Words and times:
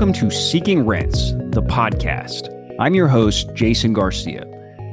Welcome 0.00 0.30
to 0.30 0.34
Seeking 0.34 0.86
Rents, 0.86 1.32
the 1.50 1.62
podcast. 1.62 2.48
I'm 2.80 2.94
your 2.94 3.06
host, 3.06 3.52
Jason 3.52 3.92
Garcia, 3.92 4.46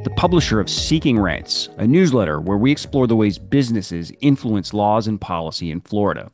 the 0.03 0.13
publisher 0.17 0.59
of 0.59 0.69
Seeking 0.69 1.17
Rents, 1.17 1.69
a 1.77 1.87
newsletter 1.87 2.41
where 2.41 2.57
we 2.57 2.73
explore 2.73 3.07
the 3.07 3.15
ways 3.15 3.39
businesses 3.39 4.11
influence 4.19 4.73
laws 4.73 5.07
and 5.07 5.21
policy 5.21 5.71
in 5.71 5.79
Florida. 5.79 6.29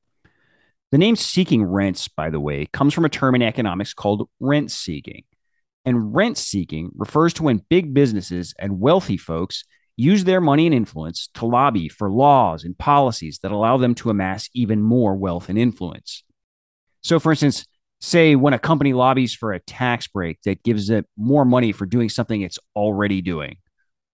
The 0.91 0.97
name 0.97 1.15
seeking 1.15 1.63
rents, 1.63 2.07
by 2.07 2.31
the 2.31 2.39
way, 2.39 2.65
comes 2.65 2.95
from 2.95 3.05
a 3.05 3.09
term 3.09 3.35
in 3.35 3.43
economics 3.43 3.93
called 3.93 4.27
rent 4.39 4.71
seeking. 4.71 5.25
And 5.85 6.15
rent 6.15 6.39
seeking 6.39 6.89
refers 6.95 7.31
to 7.35 7.43
when 7.43 7.63
big 7.69 7.93
businesses 7.93 8.55
and 8.57 8.79
wealthy 8.79 9.17
folks 9.17 9.65
use 9.97 10.23
their 10.23 10.41
money 10.41 10.65
and 10.65 10.73
influence 10.73 11.29
to 11.35 11.45
lobby 11.45 11.89
for 11.89 12.09
laws 12.09 12.63
and 12.63 12.75
policies 12.75 13.37
that 13.43 13.51
allow 13.51 13.77
them 13.77 13.93
to 13.93 14.09
amass 14.09 14.49
even 14.55 14.81
more 14.81 15.15
wealth 15.15 15.47
and 15.47 15.59
influence. 15.59 16.23
So, 17.03 17.19
for 17.19 17.33
instance, 17.33 17.65
say 18.03 18.35
when 18.35 18.53
a 18.53 18.59
company 18.59 18.91
lobbies 18.91 19.33
for 19.33 19.53
a 19.53 19.61
tax 19.61 20.07
break 20.07 20.37
that 20.41 20.61
gives 20.61 20.89
it 20.89 21.05
more 21.15 21.45
money 21.45 21.71
for 21.71 21.85
doing 21.85 22.09
something 22.09 22.41
it's 22.41 22.59
already 22.75 23.21
doing, 23.21 23.55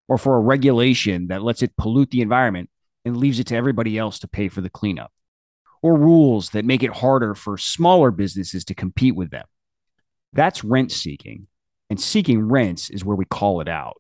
or 0.08 0.20
for 0.20 0.36
a 0.36 0.42
regulation 0.42 1.28
that 1.30 1.42
lets 1.42 1.64
it 1.64 1.76
pollute 1.76 2.12
the 2.12 2.22
environment 2.22 2.70
and 3.04 3.18
leaves 3.18 3.40
it 3.40 3.48
to 3.48 3.56
everybody 3.56 3.98
else 3.98 4.20
to 4.20 4.28
pay 4.28 4.48
for 4.48 4.62
the 4.62 4.70
cleanup, 4.70 5.12
or 5.82 5.98
rules 5.98 6.52
that 6.52 6.66
make 6.66 6.84
it 6.84 6.98
harder 6.98 7.34
for 7.34 7.58
smaller 7.58 8.12
businesses 8.12 8.64
to 8.64 8.76
compete 8.76 9.16
with 9.16 9.32
them. 9.32 9.46
That's 10.34 10.64
rent 10.64 10.92
seeking, 10.92 11.48
and 11.90 12.00
seeking 12.00 12.48
rents 12.48 12.92
is 12.92 13.04
where 13.04 13.18
we 13.18 13.26
call 13.26 13.60
it 13.60 13.68
out. 13.68 14.00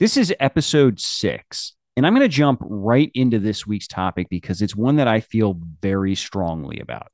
This 0.00 0.16
is 0.16 0.34
episode 0.40 1.00
six, 1.00 1.74
and 1.98 2.06
I'm 2.06 2.14
going 2.14 2.24
to 2.26 2.34
jump 2.34 2.60
right 2.62 3.10
into 3.12 3.40
this 3.40 3.66
week's 3.66 3.88
topic 3.88 4.28
because 4.30 4.62
it's 4.62 4.74
one 4.74 4.96
that 4.96 5.08
I 5.08 5.20
feel 5.20 5.60
very 5.82 6.14
strongly 6.14 6.80
about. 6.80 7.08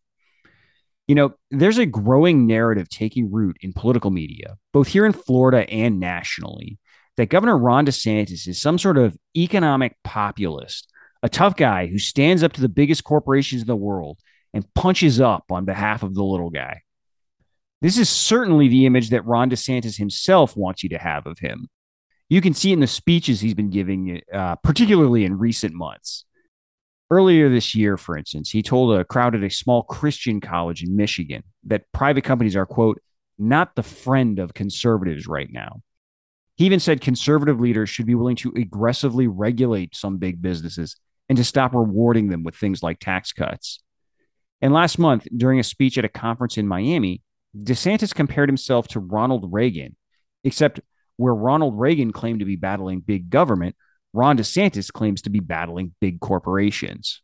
You 1.07 1.15
know, 1.15 1.35
there's 1.51 1.79
a 1.79 1.87
growing 1.87 2.47
narrative 2.47 2.89
taking 2.89 3.31
root 3.31 3.59
in 3.61 3.73
political 3.73 4.11
media, 4.11 4.57
both 4.73 4.89
here 4.89 5.05
in 5.05 5.13
Florida 5.13 5.69
and 5.71 6.01
nationally, 6.01 6.79
that 7.17 7.29
Governor 7.29 7.59
Ron 7.59 7.87
DeSantis 7.87 8.49
is 8.49 8.61
some 8.61 8.79
sort 8.79 8.97
of 8.97 9.17
economic 9.37 9.97
populist, 10.03 10.91
a 11.23 11.29
tough 11.29 11.57
guy 11.57 11.87
who 11.87 11.99
stands 11.99 12.43
up 12.43 12.53
to 12.55 12.61
the 12.61 12.69
biggest 12.69 13.05
corporations 13.05 13.63
in 13.63 13.67
the 13.67 13.77
world 13.77 14.19
and 14.55 14.73
punches 14.75 15.21
up 15.21 15.45
on 15.51 15.65
behalf 15.65 16.03
of 16.03 16.15
the 16.15 16.25
little 16.25 16.51
guy. 16.51 16.83
This 17.83 17.99
is 17.99 18.09
certainly 18.09 18.69
the 18.69 18.87
image 18.87 19.11
that 19.11 19.27
Ron 19.27 19.51
DeSantis 19.51 19.99
himself 19.99 20.57
wants 20.57 20.83
you 20.83 20.89
to 20.91 20.99
have 20.99 21.27
of 21.27 21.39
him. 21.39 21.69
You 22.31 22.41
can 22.41 22.55
see 22.55 22.71
it 22.71 22.75
in 22.75 22.81
the 22.81 22.87
speeches 22.87 23.41
he's 23.41 23.55
been 23.55 23.69
giving, 23.69 24.23
uh, 24.33 24.57
particularly 24.57 25.27
in 25.27 25.39
recent 25.39 25.75
months. 25.75 26.25
Earlier 27.15 27.49
this 27.49 27.77
year, 27.77 27.97
for 27.97 28.19
instance, 28.19 28.51
he 28.51 28.61
told 28.61 28.99
a 28.99 29.05
crowd 29.05 29.37
at 29.37 29.45
a 29.45 29.49
small 29.49 29.85
Christian 29.85 30.41
college 30.41 30.83
in 30.83 30.97
Michigan 30.97 31.45
that 31.63 31.85
private 31.93 32.25
companies 32.25 32.57
are, 32.57 32.67
quote, 32.67 33.01
not 33.39 33.77
the 33.77 33.85
friend 33.85 34.41
of 34.41 34.53
conservatives 34.53 35.29
right 35.29 35.49
now. 35.49 35.81
He 36.57 36.67
even 36.67 36.81
said 36.81 37.01
conservative 37.01 37.61
leaders 37.61 37.89
should 37.89 38.07
be 38.07 38.17
willing 38.17 38.35
to 38.39 38.53
aggressively 38.57 39.29
regulate 39.29 39.95
some 39.95 40.17
big 40.17 40.43
businesses 40.43 40.97
and 41.29 41.39
to 41.39 41.45
stop 41.45 41.73
rewarding 41.73 42.31
them 42.31 42.43
with 42.43 42.57
things 42.57 42.83
like 42.83 42.99
tax 42.99 43.33
cuts. 43.33 43.81
And 44.61 44.75
last 44.75 44.99
month, 44.99 45.29
during 45.37 45.61
a 45.61 45.63
speech 45.63 45.97
at 45.97 46.05
a 46.05 46.09
conference 46.09 46.59
in 46.59 46.67
Miami, 46.67 47.23
DeSantis 47.57 48.13
compared 48.13 48.49
himself 48.49 48.89
to 48.89 48.99
Ronald 48.99 49.53
Reagan, 49.53 49.95
except 50.43 50.81
where 51.17 51.33
Ronald 51.33 51.79
Reagan 51.79 52.11
claimed 52.11 52.41
to 52.41 52.45
be 52.45 52.57
battling 52.57 52.99
big 52.99 53.31
government, 53.31 53.77
Ron 54.15 54.39
DeSantis 54.39 54.93
claims 54.93 55.23
to 55.23 55.31
be 55.31 55.41
battling 55.41 55.93
big 56.01 56.21
corporations. 56.21 57.21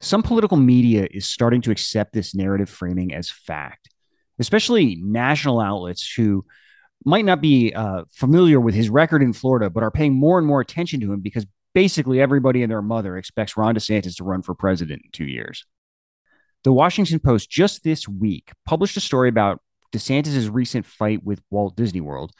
Some 0.00 0.22
political 0.22 0.56
media 0.56 1.08
is 1.10 1.28
starting 1.28 1.60
to 1.62 1.72
accept 1.72 2.12
this 2.12 2.34
narrative 2.36 2.70
framing 2.70 3.12
as 3.12 3.30
fact, 3.30 3.88
especially 4.38 4.96
national 5.02 5.60
outlets 5.60 6.12
who 6.14 6.44
might 7.04 7.24
not 7.24 7.40
be 7.40 7.72
uh, 7.74 8.04
familiar 8.12 8.60
with 8.60 8.76
his 8.76 8.90
record 8.90 9.22
in 9.22 9.32
Florida, 9.32 9.70
but 9.70 9.82
are 9.82 9.90
paying 9.90 10.14
more 10.14 10.38
and 10.38 10.46
more 10.46 10.60
attention 10.60 11.00
to 11.00 11.12
him 11.12 11.20
because 11.20 11.46
basically 11.74 12.20
everybody 12.20 12.62
and 12.62 12.70
their 12.70 12.80
mother 12.80 13.16
expects 13.16 13.56
Ron 13.56 13.74
DeSantis 13.74 14.16
to 14.16 14.24
run 14.24 14.42
for 14.42 14.54
president 14.54 15.02
in 15.04 15.10
two 15.10 15.24
years. 15.24 15.64
The 16.62 16.72
Washington 16.72 17.18
Post 17.18 17.50
just 17.50 17.82
this 17.82 18.06
week 18.06 18.52
published 18.64 18.96
a 18.96 19.00
story 19.00 19.28
about 19.28 19.60
DeSantis' 19.92 20.48
recent 20.52 20.86
fight 20.86 21.24
with 21.24 21.42
Walt 21.50 21.74
Disney 21.74 22.00
World 22.00 22.32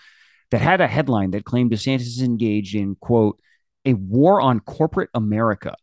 that 0.52 0.60
had 0.60 0.82
a 0.82 0.86
headline 0.86 1.30
that 1.30 1.46
claimed 1.46 1.72
DeSantis 1.72 2.00
is 2.02 2.20
engaged 2.20 2.74
in, 2.74 2.94
quote, 2.96 3.40
a 3.86 3.94
war 3.94 4.40
on 4.40 4.60
corporate 4.60 5.08
America. 5.14 5.74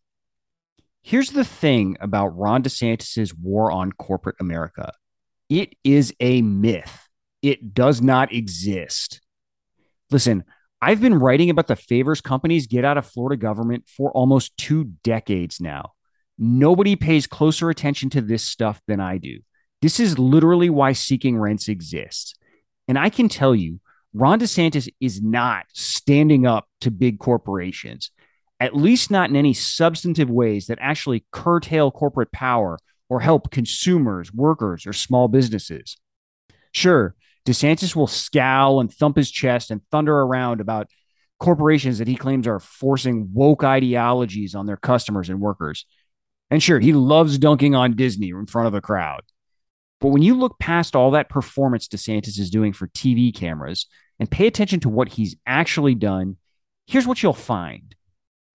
Here's 1.02 1.32
the 1.32 1.44
thing 1.44 1.98
about 2.00 2.38
Ron 2.38 2.62
DeSantis' 2.62 3.34
war 3.34 3.72
on 3.72 3.92
corporate 3.92 4.36
America 4.40 4.94
it 5.50 5.74
is 5.84 6.14
a 6.20 6.44
myth, 6.44 7.10
it 7.42 7.74
does 7.74 8.00
not 8.00 8.32
exist. 8.32 9.22
Listen, 10.12 10.44
I've 10.80 11.02
been 11.02 11.16
writing 11.16 11.50
about 11.50 11.66
the 11.66 11.76
favors 11.76 12.22
companies 12.22 12.68
get 12.68 12.86
out 12.86 13.00
of 13.00 13.08
Florida 13.08 13.42
government 13.42 13.86
for 13.90 14.12
almost 14.12 14.56
two 14.56 14.92
decades 15.04 15.60
now. 15.60 15.94
Nobody 16.38 16.96
pays 16.96 17.26
closer 17.26 17.72
attention 17.72 18.12
to 18.12 18.22
this 18.22 18.44
stuff 18.44 18.80
than 18.88 19.00
I 19.00 19.18
do. 19.18 19.40
This 19.82 20.00
is 20.00 20.20
literally 20.20 20.70
why 20.70 20.94
Seeking 20.94 21.40
Rents 21.40 21.68
exists. 21.68 22.36
And 22.88 23.00
I 23.00 23.10
can 23.10 23.30
tell 23.30 23.56
you, 23.56 23.80
Ron 24.14 24.40
DeSantis 24.40 24.90
is 25.00 25.22
not 25.22 25.66
standing 25.74 26.48
up 26.48 26.68
to 26.82 26.92
big 26.92 27.20
corporations, 27.20 28.12
at 28.60 28.76
least 28.76 29.12
not 29.12 29.30
in 29.30 29.36
any 29.36 29.54
substantive 29.54 30.30
ways 30.30 30.68
that 30.68 30.80
actually 30.82 31.26
curtail 31.32 31.92
corporate 31.92 32.32
power 32.32 32.80
or 33.08 33.20
help 33.20 33.52
consumers, 33.52 34.34
workers, 34.34 34.86
or 34.88 34.94
small 34.94 35.28
businesses. 35.28 35.98
Sure, 36.72 37.16
DeSantis 37.46 37.96
will 37.96 38.08
scowl 38.08 38.80
and 38.80 38.92
thump 38.94 39.18
his 39.18 39.32
chest 39.32 39.72
and 39.72 39.82
thunder 39.92 40.16
around 40.16 40.62
about 40.62 40.88
corporations 41.40 42.00
that 42.00 42.08
he 42.08 42.16
claims 42.16 42.48
are 42.48 42.60
forcing 42.60 43.30
woke 43.34 43.64
ideologies 43.64 44.56
on 44.56 44.66
their 44.66 44.78
customers 44.78 45.30
and 45.30 45.40
workers. 45.40 45.86
And 46.52 46.62
sure, 46.62 46.80
he 46.80 46.94
loves 46.94 47.38
dunking 47.38 47.76
on 47.76 47.96
Disney 47.96 48.30
in 48.30 48.46
front 48.46 48.68
of 48.68 48.74
a 48.74 48.82
crowd. 48.82 49.22
But 50.02 50.10
when 50.10 50.22
you 50.22 50.36
look 50.36 50.60
past 50.60 50.96
all 50.96 51.12
that 51.12 51.30
performance 51.30 51.88
DeSantis 51.88 52.40
is 52.40 52.50
doing 52.50 52.74
for 52.74 52.88
TV 52.88 53.36
cameras 53.36 53.88
and 54.20 54.32
pay 54.32 54.48
attention 54.48 54.80
to 54.82 54.90
what 54.90 55.10
he's 55.10 55.36
actually 55.46 55.96
done, 55.96 56.38
here's 56.88 57.08
what 57.08 57.22
you'll 57.22 57.34
find. 57.34 57.96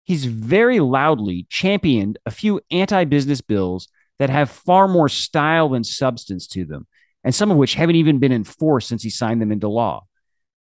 He's 0.04 0.26
very 0.26 0.80
loudly 0.80 1.48
championed 1.50 2.18
a 2.26 2.32
few 2.32 2.62
anti 2.72 3.06
business 3.06 3.42
bills 3.42 3.88
that 4.20 4.30
have 4.30 4.50
far 4.50 4.88
more 4.88 5.10
style 5.10 5.70
than 5.70 5.84
substance 5.84 6.48
to 6.48 6.66
them, 6.66 6.88
and 7.24 7.34
some 7.34 7.52
of 7.52 7.58
which 7.58 7.76
haven't 7.76 7.96
even 7.96 8.20
been 8.20 8.32
enforced 8.32 8.88
since 8.88 9.04
he 9.04 9.10
signed 9.10 9.42
them 9.42 9.52
into 9.52 9.68
law. 9.68 10.06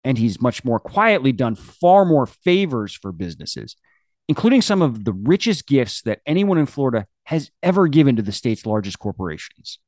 And 0.04 0.18
he's 0.18 0.40
much 0.40 0.64
more 0.64 0.80
quietly 0.80 1.32
done 1.32 1.54
far 1.54 2.04
more 2.04 2.26
favors 2.26 2.94
for 2.94 3.12
businesses, 3.12 3.76
including 4.28 4.62
some 4.62 4.82
of 4.82 5.04
the 5.04 5.12
richest 5.12 5.66
gifts 5.66 6.02
that 6.02 6.20
anyone 6.26 6.58
in 6.58 6.66
Florida 6.66 7.06
has 7.24 7.50
ever 7.62 7.88
given 7.88 8.16
to 8.16 8.22
the 8.22 8.32
state's 8.32 8.66
largest 8.66 8.98
corporations. 8.98 9.78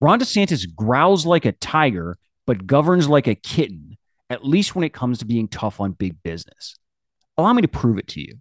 Ron 0.00 0.18
DeSantis 0.18 0.64
growls 0.74 1.26
like 1.26 1.44
a 1.44 1.52
tiger, 1.52 2.16
but 2.46 2.66
governs 2.66 3.08
like 3.08 3.26
a 3.26 3.34
kitten, 3.34 3.98
at 4.30 4.46
least 4.46 4.74
when 4.74 4.84
it 4.84 4.94
comes 4.94 5.18
to 5.18 5.26
being 5.26 5.46
tough 5.46 5.78
on 5.78 5.92
big 5.92 6.22
business. 6.22 6.78
Allow 7.36 7.52
me 7.52 7.62
to 7.62 7.68
prove 7.68 7.98
it 7.98 8.08
to 8.08 8.20
you. 8.20 8.38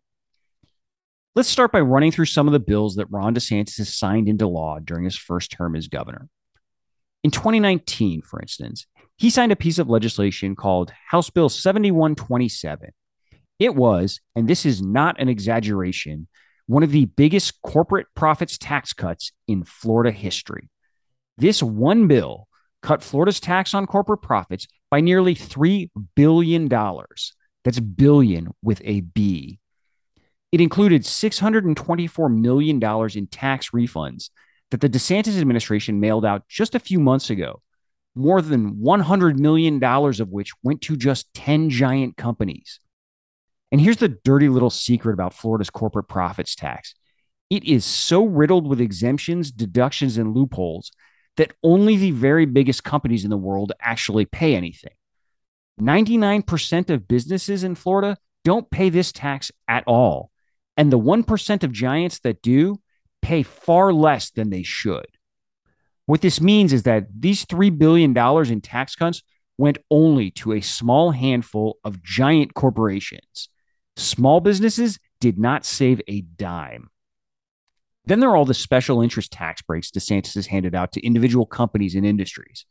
Let's 1.35 1.49
start 1.49 1.71
by 1.71 1.81
running 1.81 2.11
through 2.11 2.25
some 2.25 2.47
of 2.47 2.53
the 2.53 2.59
bills 2.59 2.95
that 2.95 3.11
Ron 3.11 3.35
DeSantis 3.35 3.77
has 3.77 3.95
signed 3.95 4.29
into 4.29 4.47
law 4.47 4.79
during 4.79 5.03
his 5.03 5.17
first 5.17 5.51
term 5.51 5.75
as 5.75 5.87
governor. 5.87 6.29
In 7.23 7.31
2019, 7.31 8.21
for 8.21 8.41
instance, 8.41 8.87
he 9.17 9.29
signed 9.29 9.51
a 9.51 9.57
piece 9.57 9.79
of 9.79 9.89
legislation 9.89 10.55
called 10.55 10.94
House 11.09 11.29
Bill 11.29 11.50
7127. 11.50 12.91
It 13.59 13.75
was, 13.75 14.21
and 14.35 14.47
this 14.47 14.65
is 14.65 14.81
not 14.81 15.19
an 15.19 15.27
exaggeration, 15.27 16.27
one 16.67 16.83
of 16.83 16.91
the 16.91 17.05
biggest 17.05 17.62
corporate 17.62 18.07
profits 18.15 18.57
tax 18.57 18.94
cuts 18.94 19.33
in 19.47 19.65
Florida 19.65 20.12
history. 20.12 20.69
This 21.39 21.63
one 21.63 22.07
bill 22.07 22.47
cut 22.81 23.01
Florida's 23.01 23.39
tax 23.39 23.74
on 23.74 23.88
corporate 23.88 24.21
profits 24.21 24.68
by 24.91 25.00
nearly 25.00 25.36
$3 25.36 25.89
billion. 26.15 26.68
That's 26.68 27.80
billion 27.80 28.50
with 28.62 28.81
a 28.83 29.01
B. 29.01 29.59
It 30.51 30.62
included 30.62 31.03
$624 31.03 32.36
million 32.36 32.83
in 33.15 33.27
tax 33.27 33.69
refunds 33.69 34.30
that 34.71 34.81
the 34.81 34.89
DeSantis 34.89 35.39
administration 35.39 36.00
mailed 36.00 36.25
out 36.25 36.47
just 36.50 36.75
a 36.75 36.80
few 36.80 37.00
months 37.00 37.30
ago, 37.30 37.62
more 38.15 38.41
than 38.41 38.75
$100 38.75 39.38
million 39.38 39.83
of 39.83 40.30
which 40.30 40.51
went 40.62 40.81
to 40.81 40.97
just 40.97 41.33
10 41.36 41.69
giant 41.69 42.18
companies. 42.18 42.80
And 43.71 43.80
here's 43.80 43.97
the 43.97 44.18
dirty 44.24 44.50
little 44.50 44.69
secret 44.69 45.13
about 45.13 45.33
Florida's 45.33 45.69
corporate 45.69 46.07
profits 46.09 46.56
tax 46.56 46.95
it 47.50 47.63
is 47.63 47.83
so 47.83 48.25
riddled 48.25 48.68
with 48.68 48.80
exemptions, 48.80 49.51
deductions, 49.51 50.18
and 50.18 50.36
loopholes 50.36 50.91
that 51.37 51.53
only 51.63 51.95
the 51.97 52.11
very 52.11 52.45
biggest 52.45 52.83
companies 52.83 53.23
in 53.23 53.29
the 53.29 53.37
world 53.37 53.71
actually 53.79 54.25
pay 54.25 54.55
anything. 54.55 54.93
99% 55.79 56.89
of 56.89 57.07
businesses 57.07 57.63
in 57.63 57.75
Florida 57.75 58.17
don't 58.43 58.69
pay 58.69 58.89
this 58.89 59.11
tax 59.11 59.51
at 59.67 59.83
all. 59.87 60.31
And 60.75 60.91
the 60.91 60.99
1% 60.99 61.63
of 61.63 61.71
giants 61.71 62.19
that 62.19 62.41
do 62.41 62.81
pay 63.21 63.43
far 63.43 63.93
less 63.93 64.31
than 64.31 64.49
they 64.49 64.63
should. 64.63 65.07
What 66.05 66.21
this 66.21 66.41
means 66.41 66.73
is 66.73 66.83
that 66.83 67.07
these 67.17 67.45
$3 67.45 67.77
billion 67.77 68.17
in 68.51 68.61
tax 68.61 68.95
cuts 68.95 69.21
went 69.57 69.77
only 69.91 70.31
to 70.31 70.53
a 70.53 70.61
small 70.61 71.11
handful 71.11 71.77
of 71.83 72.01
giant 72.01 72.53
corporations. 72.53 73.49
Small 73.97 74.39
businesses 74.39 74.99
did 75.19 75.37
not 75.37 75.65
save 75.65 76.01
a 76.07 76.21
dime. 76.21 76.89
Then 78.09 78.19
there 78.19 78.31
are 78.31 78.35
all 78.35 78.45
the 78.45 78.56
special 78.56 79.03
interest 79.03 79.31
tax 79.31 79.61
breaks 79.61 79.91
DeSantis 79.91 80.33
has 80.33 80.47
handed 80.47 80.73
out 80.73 80.94
to 80.94 81.06
individual 81.06 81.45
companies 81.45 81.94
and 81.94 82.03
industries. 82.03 82.65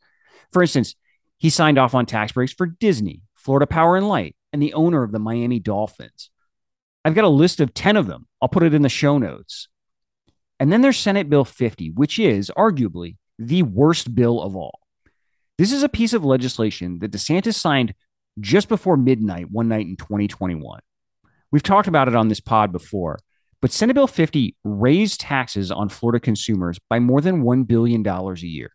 For 0.51 0.61
instance, 0.61 0.95
he 1.37 1.49
signed 1.49 1.77
off 1.77 1.95
on 1.95 2.05
tax 2.05 2.33
breaks 2.33 2.51
for 2.51 2.65
Disney, 2.65 3.21
Florida 3.35 3.65
Power 3.65 3.95
and 3.95 4.09
Light, 4.09 4.35
and 4.51 4.61
the 4.61 4.73
owner 4.73 5.01
of 5.01 5.13
the 5.13 5.19
Miami 5.19 5.61
Dolphins. 5.61 6.29
I've 7.05 7.15
got 7.15 7.23
a 7.23 7.29
list 7.29 7.61
of 7.61 7.73
10 7.73 7.95
of 7.95 8.05
them. 8.05 8.27
I'll 8.41 8.49
put 8.49 8.63
it 8.63 8.73
in 8.73 8.81
the 8.81 8.89
show 8.89 9.17
notes. 9.17 9.69
And 10.59 10.73
then 10.73 10.81
there's 10.81 10.99
Senate 10.99 11.29
Bill 11.29 11.45
50, 11.45 11.91
which 11.91 12.19
is 12.19 12.51
arguably 12.57 13.15
the 13.37 13.63
worst 13.63 14.13
bill 14.13 14.41
of 14.41 14.57
all. 14.57 14.81
This 15.57 15.71
is 15.71 15.83
a 15.83 15.89
piece 15.89 16.11
of 16.11 16.25
legislation 16.25 16.99
that 16.99 17.11
DeSantis 17.11 17.55
signed 17.55 17.93
just 18.41 18.67
before 18.67 18.97
midnight 18.97 19.49
one 19.49 19.69
night 19.69 19.87
in 19.87 19.95
2021. 19.95 20.81
We've 21.49 21.63
talked 21.63 21.87
about 21.87 22.09
it 22.09 22.15
on 22.15 22.27
this 22.27 22.41
pod 22.41 22.73
before, 22.73 23.19
but 23.61 23.71
Senate 23.71 23.93
Bill 23.93 24.07
50 24.07 24.55
raised 24.63 25.19
taxes 25.19 25.71
on 25.71 25.89
Florida 25.89 26.19
consumers 26.19 26.79
by 26.89 26.99
more 26.99 27.21
than 27.21 27.43
$1 27.43 27.67
billion 27.67 28.05
a 28.07 28.33
year. 28.39 28.71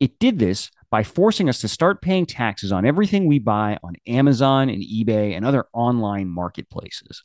It 0.00 0.18
did 0.18 0.38
this 0.38 0.70
by 0.90 1.02
forcing 1.02 1.48
us 1.48 1.60
to 1.60 1.68
start 1.68 2.02
paying 2.02 2.26
taxes 2.26 2.72
on 2.72 2.84
everything 2.84 3.26
we 3.26 3.38
buy 3.38 3.78
on 3.82 3.94
Amazon 4.06 4.68
and 4.68 4.82
eBay 4.82 5.36
and 5.36 5.44
other 5.44 5.66
online 5.72 6.28
marketplaces. 6.28 7.24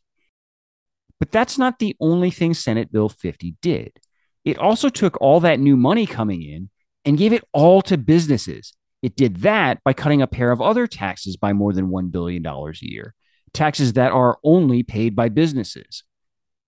But 1.20 1.32
that's 1.32 1.58
not 1.58 1.80
the 1.80 1.96
only 2.00 2.30
thing 2.30 2.54
Senate 2.54 2.92
Bill 2.92 3.10
50 3.10 3.56
did. 3.62 4.00
It 4.46 4.58
also 4.60 4.90
took 4.90 5.20
all 5.20 5.40
that 5.42 5.60
new 5.60 5.76
money 5.76 6.06
coming 6.06 6.42
in 6.44 6.70
and 7.04 7.18
gave 7.18 7.34
it 7.34 7.44
all 7.54 7.82
to 7.84 7.98
businesses. 7.98 8.74
It 9.02 9.16
did 9.16 9.38
that 9.38 9.84
by 9.84 9.94
cutting 9.94 10.22
a 10.22 10.28
pair 10.28 10.52
of 10.52 10.62
other 10.62 10.88
taxes 10.88 11.38
by 11.38 11.54
more 11.54 11.74
than 11.74 11.90
$1 11.90 12.12
billion 12.12 12.46
a 12.46 12.72
year, 12.82 13.14
taxes 13.54 13.94
that 13.94 14.12
are 14.12 14.38
only 14.44 14.84
paid 14.84 15.16
by 15.16 15.30
businesses. 15.30 16.04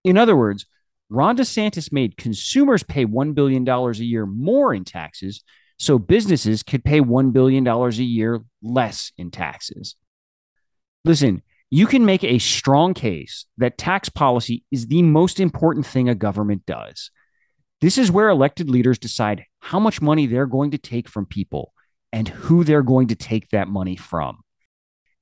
In 0.04 0.18
other 0.18 0.36
words, 0.36 0.66
Ron 1.10 1.38
DeSantis 1.38 1.92
made 1.92 2.18
consumers 2.18 2.84
pay 2.84 3.06
$1 3.06 3.34
billion 3.34 3.68
a 3.68 3.92
year 3.94 4.26
more 4.26 4.74
in 4.74 4.86
taxes 4.86 5.44
so 5.78 5.98
businesses 5.98 6.62
could 6.62 6.84
pay 6.84 7.02
$1 7.02 7.34
billion 7.34 7.68
a 7.68 7.90
year 7.90 8.42
less 8.62 9.12
in 9.18 9.32
taxes. 9.32 9.96
Listen, 11.06 11.42
you 11.72 11.88
can 11.88 12.06
make 12.06 12.24
a 12.24 12.40
strong 12.40 12.94
case 12.94 13.46
that 13.58 13.78
tax 13.78 14.10
policy 14.10 14.64
is 14.72 14.88
the 14.88 15.02
most 15.02 15.40
important 15.40 15.86
thing 15.86 16.10
a 16.10 16.16
government 16.16 16.66
does. 16.66 17.12
This 17.82 17.98
is 17.98 18.12
where 18.12 18.30
elected 18.30 18.70
leaders 18.70 19.00
decide 19.00 19.46
how 19.60 19.80
much 19.80 20.02
money 20.02 20.26
they're 20.26 20.46
going 20.46 20.72
to 20.72 20.78
take 20.78 21.08
from 21.08 21.26
people 21.26 21.74
and 22.12 22.28
who 22.28 22.64
they're 22.64 22.84
going 22.84 23.08
to 23.08 23.16
take 23.16 23.50
that 23.50 23.68
money 23.68 23.96
from. 23.96 24.42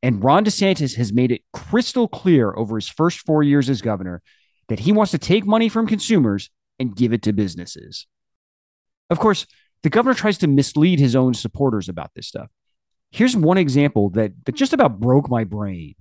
And 0.01 0.23
Ron 0.23 0.45
DeSantis 0.45 0.95
has 0.95 1.11
made 1.13 1.31
it 1.31 1.41
crystal 1.53 2.07
clear 2.07 2.53
over 2.55 2.75
his 2.75 2.89
first 2.89 3.19
four 3.19 3.43
years 3.43 3.69
as 3.69 3.81
governor 3.81 4.21
that 4.69 4.79
he 4.79 4.91
wants 4.91 5.11
to 5.11 5.17
take 5.17 5.45
money 5.45 5.69
from 5.69 5.87
consumers 5.87 6.49
and 6.79 6.95
give 6.95 7.13
it 7.13 7.21
to 7.23 7.33
businesses. 7.33 8.07
Of 9.09 9.19
course, 9.19 9.47
the 9.83 9.89
governor 9.89 10.15
tries 10.15 10.37
to 10.39 10.47
mislead 10.47 10.99
his 10.99 11.15
own 11.15 11.33
supporters 11.33 11.87
about 11.87 12.11
this 12.15 12.27
stuff. 12.27 12.49
Here's 13.11 13.35
one 13.35 13.57
example 13.57 14.09
that, 14.11 14.33
that 14.45 14.55
just 14.55 14.73
about 14.73 14.99
broke 14.99 15.29
my 15.29 15.43
brain. 15.43 15.95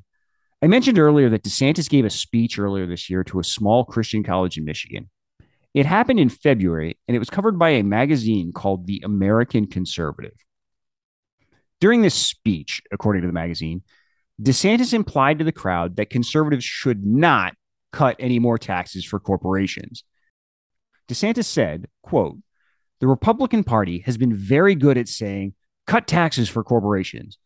I 0.63 0.67
mentioned 0.67 0.99
earlier 0.99 1.29
that 1.31 1.45
DeSantis 1.45 1.89
gave 1.89 2.05
a 2.05 2.11
speech 2.11 2.59
earlier 2.59 2.87
this 2.87 3.09
year 3.09 3.23
to 3.25 3.39
a 3.39 3.45
small 3.45 3.85
Christian 3.85 4.25
college 4.25 4.59
in 4.59 4.65
Michigan. 4.65 5.11
It 5.75 5.87
happened 5.87 6.19
in 6.19 6.31
February, 6.31 6.99
and 7.07 7.15
it 7.15 7.19
was 7.19 7.31
covered 7.31 7.59
by 7.59 7.71
a 7.71 7.85
magazine 7.85 8.53
called 8.53 8.87
The 8.87 9.03
American 9.05 9.67
Conservative. 9.67 10.33
During 11.81 12.01
this 12.01 12.15
speech, 12.15 12.81
according 12.91 13.23
to 13.23 13.29
the 13.29 13.35
magazine, 13.35 13.83
DeSantis 14.41 14.95
implied 14.95 15.39
to 15.39 15.45
the 15.45 15.53
crowd 15.53 15.97
that 15.97 16.11
conservatives 16.11 16.65
should 16.65 17.05
not 17.05 17.55
cut 17.97 18.17
any 18.19 18.39
more 18.39 18.59
taxes 18.59 19.07
for 19.07 19.19
corporations. 19.19 20.05
DeSantis 21.09 21.47
said, 21.47 21.87
quote, 22.03 22.37
the 23.01 23.07
Republican 23.07 23.65
Party 23.65 24.01
has 24.01 24.19
been 24.19 24.35
very 24.37 24.75
good 24.75 24.99
at 24.99 25.09
saying, 25.09 25.55
cut 25.87 26.07
taxes 26.07 26.51
for 26.51 26.63
corporations. 26.63 27.39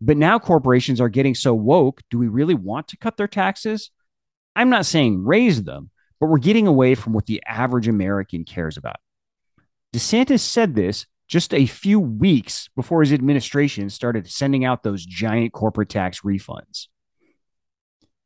But 0.00 0.16
now 0.16 0.40
corporations 0.40 1.00
are 1.00 1.08
getting 1.08 1.36
so 1.36 1.54
woke. 1.54 2.00
Do 2.10 2.18
we 2.18 2.26
really 2.26 2.54
want 2.54 2.88
to 2.88 2.96
cut 2.96 3.16
their 3.16 3.28
taxes? 3.28 3.92
I'm 4.56 4.70
not 4.70 4.86
saying 4.86 5.24
raise 5.24 5.62
them, 5.62 5.90
but 6.18 6.26
we're 6.26 6.38
getting 6.38 6.66
away 6.66 6.96
from 6.96 7.12
what 7.12 7.26
the 7.26 7.40
average 7.46 7.86
American 7.86 8.44
cares 8.44 8.76
about. 8.76 8.96
DeSantis 9.94 10.40
said 10.40 10.74
this 10.74 11.06
just 11.28 11.54
a 11.54 11.66
few 11.66 12.00
weeks 12.00 12.68
before 12.74 13.02
his 13.02 13.12
administration 13.12 13.88
started 13.88 14.28
sending 14.28 14.64
out 14.64 14.82
those 14.82 15.06
giant 15.06 15.52
corporate 15.52 15.90
tax 15.90 16.22
refunds. 16.22 16.88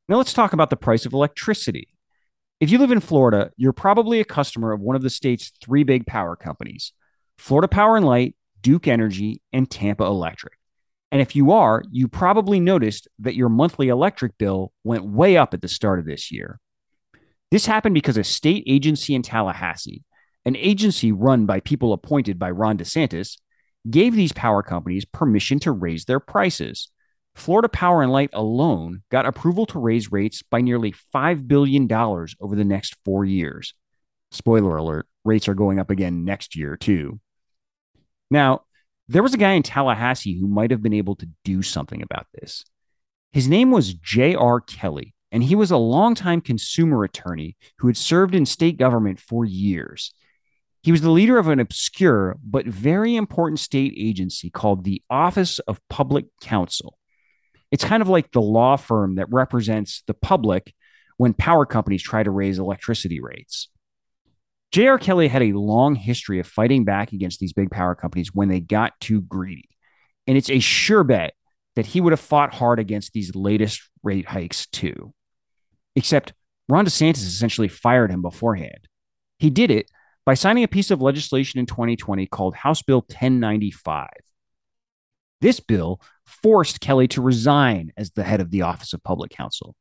Now 0.08 0.16
let's 0.16 0.32
talk 0.32 0.52
about 0.52 0.70
the 0.70 0.76
price 0.76 1.04
of 1.04 1.12
electricity. 1.12 1.88
If 2.60 2.70
you 2.70 2.78
live 2.78 2.92
in 2.92 3.00
Florida, 3.00 3.50
you're 3.56 3.72
probably 3.72 4.20
a 4.20 4.24
customer 4.24 4.72
of 4.72 4.80
one 4.80 4.96
of 4.96 5.02
the 5.02 5.10
state's 5.10 5.52
three 5.62 5.82
big 5.82 6.06
power 6.06 6.36
companies 6.36 6.92
Florida 7.38 7.68
Power 7.68 7.96
and 7.96 8.06
Light, 8.06 8.34
Duke 8.62 8.88
Energy, 8.88 9.42
and 9.52 9.70
Tampa 9.70 10.04
Electric. 10.04 10.54
And 11.12 11.20
if 11.20 11.36
you 11.36 11.52
are, 11.52 11.82
you 11.90 12.08
probably 12.08 12.60
noticed 12.60 13.08
that 13.18 13.34
your 13.34 13.48
monthly 13.48 13.88
electric 13.88 14.38
bill 14.38 14.72
went 14.84 15.04
way 15.04 15.36
up 15.36 15.54
at 15.54 15.60
the 15.60 15.68
start 15.68 15.98
of 15.98 16.06
this 16.06 16.32
year. 16.32 16.60
This 17.50 17.66
happened 17.66 17.94
because 17.94 18.16
a 18.16 18.24
state 18.24 18.64
agency 18.66 19.14
in 19.14 19.22
Tallahassee, 19.22 20.02
an 20.44 20.56
agency 20.56 21.12
run 21.12 21.46
by 21.46 21.60
people 21.60 21.92
appointed 21.92 22.38
by 22.38 22.50
Ron 22.50 22.78
DeSantis, 22.78 23.38
gave 23.88 24.14
these 24.14 24.32
power 24.32 24.62
companies 24.62 25.04
permission 25.04 25.58
to 25.60 25.72
raise 25.72 26.06
their 26.06 26.20
prices. 26.20 26.90
Florida 27.36 27.68
Power 27.68 28.02
and 28.02 28.10
Light 28.10 28.30
alone 28.32 29.02
got 29.10 29.26
approval 29.26 29.66
to 29.66 29.78
raise 29.78 30.10
rates 30.10 30.42
by 30.42 30.62
nearly 30.62 30.94
$5 31.14 31.46
billion 31.46 31.90
over 31.92 32.56
the 32.56 32.64
next 32.64 32.96
four 33.04 33.24
years. 33.24 33.74
Spoiler 34.32 34.76
alert, 34.76 35.06
rates 35.24 35.46
are 35.46 35.54
going 35.54 35.78
up 35.78 35.90
again 35.90 36.24
next 36.24 36.56
year, 36.56 36.76
too. 36.76 37.20
Now, 38.30 38.62
there 39.08 39.22
was 39.22 39.34
a 39.34 39.38
guy 39.38 39.52
in 39.52 39.62
Tallahassee 39.62 40.38
who 40.40 40.48
might 40.48 40.70
have 40.70 40.82
been 40.82 40.94
able 40.94 41.14
to 41.16 41.28
do 41.44 41.62
something 41.62 42.02
about 42.02 42.26
this. 42.34 42.64
His 43.32 43.46
name 43.46 43.70
was 43.70 43.94
J.R. 43.94 44.60
Kelly, 44.60 45.14
and 45.30 45.44
he 45.44 45.54
was 45.54 45.70
a 45.70 45.76
longtime 45.76 46.40
consumer 46.40 47.04
attorney 47.04 47.56
who 47.78 47.86
had 47.86 47.98
served 47.98 48.34
in 48.34 48.46
state 48.46 48.78
government 48.78 49.20
for 49.20 49.44
years. 49.44 50.12
He 50.82 50.90
was 50.90 51.02
the 51.02 51.10
leader 51.10 51.36
of 51.38 51.48
an 51.48 51.60
obscure 51.60 52.36
but 52.42 52.66
very 52.66 53.14
important 53.14 53.60
state 53.60 53.92
agency 53.96 54.48
called 54.48 54.84
the 54.84 55.02
Office 55.10 55.58
of 55.60 55.80
Public 55.90 56.26
Counsel. 56.40 56.96
It's 57.70 57.84
kind 57.84 58.02
of 58.02 58.08
like 58.08 58.30
the 58.32 58.40
law 58.40 58.76
firm 58.76 59.16
that 59.16 59.30
represents 59.30 60.02
the 60.06 60.14
public 60.14 60.74
when 61.16 61.34
power 61.34 61.66
companies 61.66 62.02
try 62.02 62.22
to 62.22 62.30
raise 62.30 62.58
electricity 62.58 63.20
rates. 63.20 63.68
J.R. 64.72 64.98
Kelly 64.98 65.28
had 65.28 65.42
a 65.42 65.52
long 65.52 65.94
history 65.94 66.38
of 66.38 66.46
fighting 66.46 66.84
back 66.84 67.12
against 67.12 67.40
these 67.40 67.52
big 67.52 67.70
power 67.70 67.94
companies 67.94 68.34
when 68.34 68.48
they 68.48 68.60
got 68.60 68.92
too 69.00 69.22
greedy. 69.22 69.68
And 70.26 70.36
it's 70.36 70.50
a 70.50 70.58
sure 70.58 71.04
bet 71.04 71.34
that 71.76 71.86
he 71.86 72.00
would 72.00 72.12
have 72.12 72.20
fought 72.20 72.54
hard 72.54 72.78
against 72.78 73.12
these 73.12 73.34
latest 73.34 73.82
rate 74.02 74.26
hikes 74.26 74.66
too. 74.66 75.12
Except 75.94 76.32
Ron 76.68 76.84
DeSantis 76.84 77.26
essentially 77.26 77.68
fired 77.68 78.10
him 78.10 78.22
beforehand. 78.22 78.88
He 79.38 79.50
did 79.50 79.70
it 79.70 79.90
by 80.24 80.34
signing 80.34 80.64
a 80.64 80.68
piece 80.68 80.90
of 80.90 81.00
legislation 81.00 81.60
in 81.60 81.66
2020 81.66 82.26
called 82.26 82.56
House 82.56 82.82
Bill 82.82 83.00
1095. 83.00 84.08
This 85.40 85.60
bill 85.60 86.00
forced 86.24 86.80
Kelly 86.80 87.08
to 87.08 87.22
resign 87.22 87.92
as 87.96 88.10
the 88.10 88.24
head 88.24 88.40
of 88.40 88.50
the 88.50 88.62
Office 88.62 88.92
of 88.92 89.02
Public 89.02 89.30
Counsel. 89.30 89.74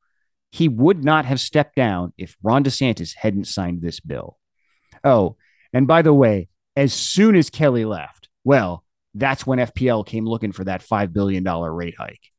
He 0.51 0.67
would 0.67 1.03
not 1.03 1.25
have 1.25 1.39
stepped 1.39 1.75
down 1.75 2.13
if 2.17 2.37
Ron 2.41 2.63
DeSantis 2.63 3.15
hadn't 3.15 3.47
signed 3.47 3.81
this 3.81 3.99
bill. 3.99 4.37
Oh, 5.03 5.37
and 5.73 5.87
by 5.87 6.01
the 6.01 6.13
way, 6.13 6.49
as 6.75 6.93
soon 6.93 7.35
as 7.35 7.49
Kelly 7.49 7.85
left, 7.85 8.29
well, 8.43 8.83
that's 9.13 9.47
when 9.47 9.59
FPL 9.59 10.05
came 10.05 10.25
looking 10.25 10.51
for 10.51 10.63
that 10.65 10.83
$5 10.83 11.13
billion 11.13 11.43
rate 11.43 11.95
hike. 11.97 12.31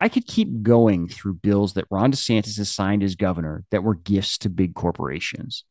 I 0.00 0.08
could 0.08 0.26
keep 0.26 0.62
going 0.62 1.08
through 1.08 1.34
bills 1.34 1.74
that 1.74 1.86
Ron 1.90 2.12
DeSantis 2.12 2.56
has 2.56 2.70
signed 2.70 3.02
as 3.02 3.16
governor 3.16 3.64
that 3.70 3.84
were 3.84 3.94
gifts 3.94 4.38
to 4.38 4.48
big 4.48 4.74
corporations. 4.74 5.64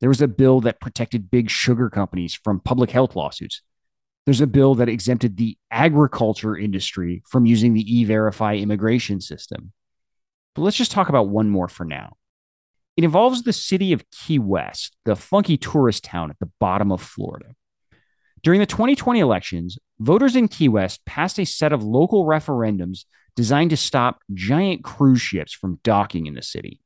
There 0.00 0.10
was 0.10 0.20
a 0.20 0.28
bill 0.28 0.60
that 0.62 0.80
protected 0.80 1.30
big 1.30 1.48
sugar 1.48 1.88
companies 1.88 2.34
from 2.34 2.60
public 2.60 2.90
health 2.90 3.16
lawsuits 3.16 3.62
there's 4.26 4.40
a 4.40 4.46
bill 4.46 4.74
that 4.76 4.88
exempted 4.88 5.36
the 5.36 5.56
agriculture 5.70 6.56
industry 6.56 7.22
from 7.28 7.46
using 7.46 7.74
the 7.74 7.98
e 7.98 8.04
verify 8.04 8.54
immigration 8.54 9.20
system. 9.20 9.72
But 10.54 10.62
let's 10.62 10.76
just 10.76 10.92
talk 10.92 11.08
about 11.08 11.28
one 11.28 11.50
more 11.50 11.68
for 11.68 11.84
now. 11.84 12.16
It 12.96 13.04
involves 13.04 13.42
the 13.42 13.52
city 13.52 13.92
of 13.92 14.08
Key 14.10 14.38
West, 14.38 14.96
the 15.04 15.16
funky 15.16 15.56
tourist 15.56 16.04
town 16.04 16.30
at 16.30 16.38
the 16.38 16.50
bottom 16.60 16.92
of 16.92 17.02
Florida. 17.02 17.54
During 18.42 18.60
the 18.60 18.66
2020 18.66 19.20
elections, 19.20 19.78
voters 19.98 20.36
in 20.36 20.48
Key 20.48 20.68
West 20.68 21.04
passed 21.04 21.38
a 21.38 21.44
set 21.44 21.72
of 21.72 21.82
local 21.82 22.24
referendums 22.24 23.04
designed 23.34 23.70
to 23.70 23.76
stop 23.76 24.20
giant 24.32 24.84
cruise 24.84 25.20
ships 25.20 25.52
from 25.52 25.80
docking 25.82 26.26
in 26.26 26.34
the 26.34 26.42
city. 26.42 26.80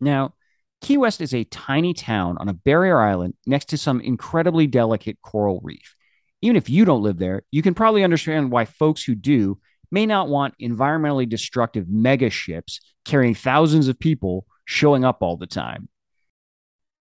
Now, 0.00 0.34
Key 0.80 0.96
West 0.96 1.20
is 1.20 1.34
a 1.34 1.44
tiny 1.44 1.94
town 1.94 2.36
on 2.38 2.48
a 2.48 2.54
barrier 2.54 3.00
island 3.00 3.34
next 3.46 3.66
to 3.66 3.78
some 3.78 4.00
incredibly 4.00 4.66
delicate 4.66 5.18
coral 5.22 5.60
reef. 5.62 5.94
Even 6.42 6.56
if 6.56 6.70
you 6.70 6.84
don't 6.84 7.02
live 7.02 7.18
there, 7.18 7.42
you 7.50 7.62
can 7.62 7.74
probably 7.74 8.04
understand 8.04 8.50
why 8.50 8.64
folks 8.64 9.02
who 9.04 9.14
do 9.14 9.58
may 9.90 10.06
not 10.06 10.28
want 10.28 10.54
environmentally 10.60 11.28
destructive 11.28 11.88
mega 11.88 12.30
ships 12.30 12.80
carrying 13.04 13.34
thousands 13.34 13.88
of 13.88 13.98
people 13.98 14.46
showing 14.64 15.04
up 15.04 15.22
all 15.22 15.36
the 15.36 15.46
time. 15.46 15.88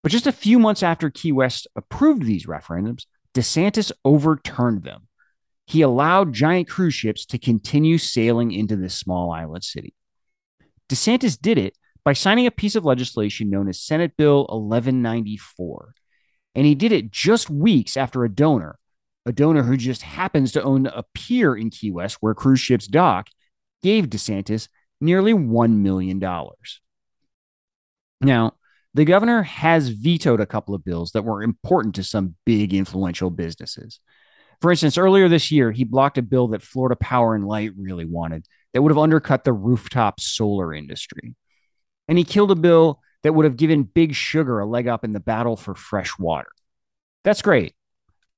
But 0.01 0.11
just 0.11 0.27
a 0.27 0.31
few 0.31 0.59
months 0.59 0.81
after 0.81 1.09
Key 1.09 1.31
West 1.31 1.67
approved 1.75 2.23
these 2.23 2.45
referendums, 2.45 3.05
DeSantis 3.33 3.91
overturned 4.03 4.83
them. 4.83 5.07
He 5.67 5.81
allowed 5.81 6.33
giant 6.33 6.67
cruise 6.67 6.95
ships 6.95 7.25
to 7.27 7.37
continue 7.37 7.97
sailing 7.97 8.51
into 8.51 8.75
this 8.75 8.95
small 8.95 9.31
island 9.31 9.63
city. 9.63 9.93
DeSantis 10.89 11.39
did 11.39 11.57
it 11.57 11.77
by 12.03 12.13
signing 12.13 12.47
a 12.47 12.51
piece 12.51 12.75
of 12.75 12.85
legislation 12.85 13.49
known 13.49 13.69
as 13.69 13.79
Senate 13.79 14.17
Bill 14.17 14.39
1194. 14.47 15.93
And 16.55 16.65
he 16.65 16.73
did 16.73 16.91
it 16.91 17.11
just 17.11 17.49
weeks 17.49 17.95
after 17.95 18.23
a 18.23 18.33
donor, 18.33 18.79
a 19.25 19.31
donor 19.31 19.63
who 19.63 19.77
just 19.77 20.01
happens 20.01 20.51
to 20.53 20.63
own 20.63 20.87
a 20.87 21.03
pier 21.13 21.55
in 21.55 21.69
Key 21.69 21.91
West 21.91 22.17
where 22.19 22.33
cruise 22.33 22.59
ships 22.59 22.87
dock, 22.87 23.29
gave 23.81 24.07
DeSantis 24.07 24.67
nearly 25.01 25.33
$1 25.33 25.77
million. 25.77 26.19
Now, 28.21 28.53
the 28.93 29.05
governor 29.05 29.43
has 29.43 29.89
vetoed 29.89 30.41
a 30.41 30.45
couple 30.45 30.75
of 30.75 30.83
bills 30.83 31.11
that 31.11 31.23
were 31.23 31.43
important 31.43 31.95
to 31.95 32.03
some 32.03 32.35
big 32.45 32.73
influential 32.73 33.29
businesses. 33.29 33.99
For 34.61 34.71
instance, 34.71 34.97
earlier 34.97 35.29
this 35.29 35.51
year, 35.51 35.71
he 35.71 35.83
blocked 35.83 36.17
a 36.17 36.21
bill 36.21 36.49
that 36.49 36.63
Florida 36.63 36.95
Power 36.95 37.35
and 37.35 37.47
Light 37.47 37.71
really 37.77 38.05
wanted 38.05 38.45
that 38.73 38.81
would 38.81 38.91
have 38.91 38.97
undercut 38.97 39.43
the 39.43 39.53
rooftop 39.53 40.19
solar 40.19 40.73
industry. 40.73 41.35
And 42.07 42.17
he 42.17 42.23
killed 42.23 42.51
a 42.51 42.55
bill 42.55 43.01
that 43.23 43.33
would 43.33 43.45
have 43.45 43.57
given 43.57 43.83
Big 43.83 44.15
Sugar 44.15 44.59
a 44.59 44.65
leg 44.65 44.87
up 44.87 45.03
in 45.03 45.13
the 45.13 45.19
battle 45.19 45.55
for 45.55 45.75
fresh 45.75 46.17
water. 46.17 46.49
That's 47.23 47.41
great. 47.41 47.73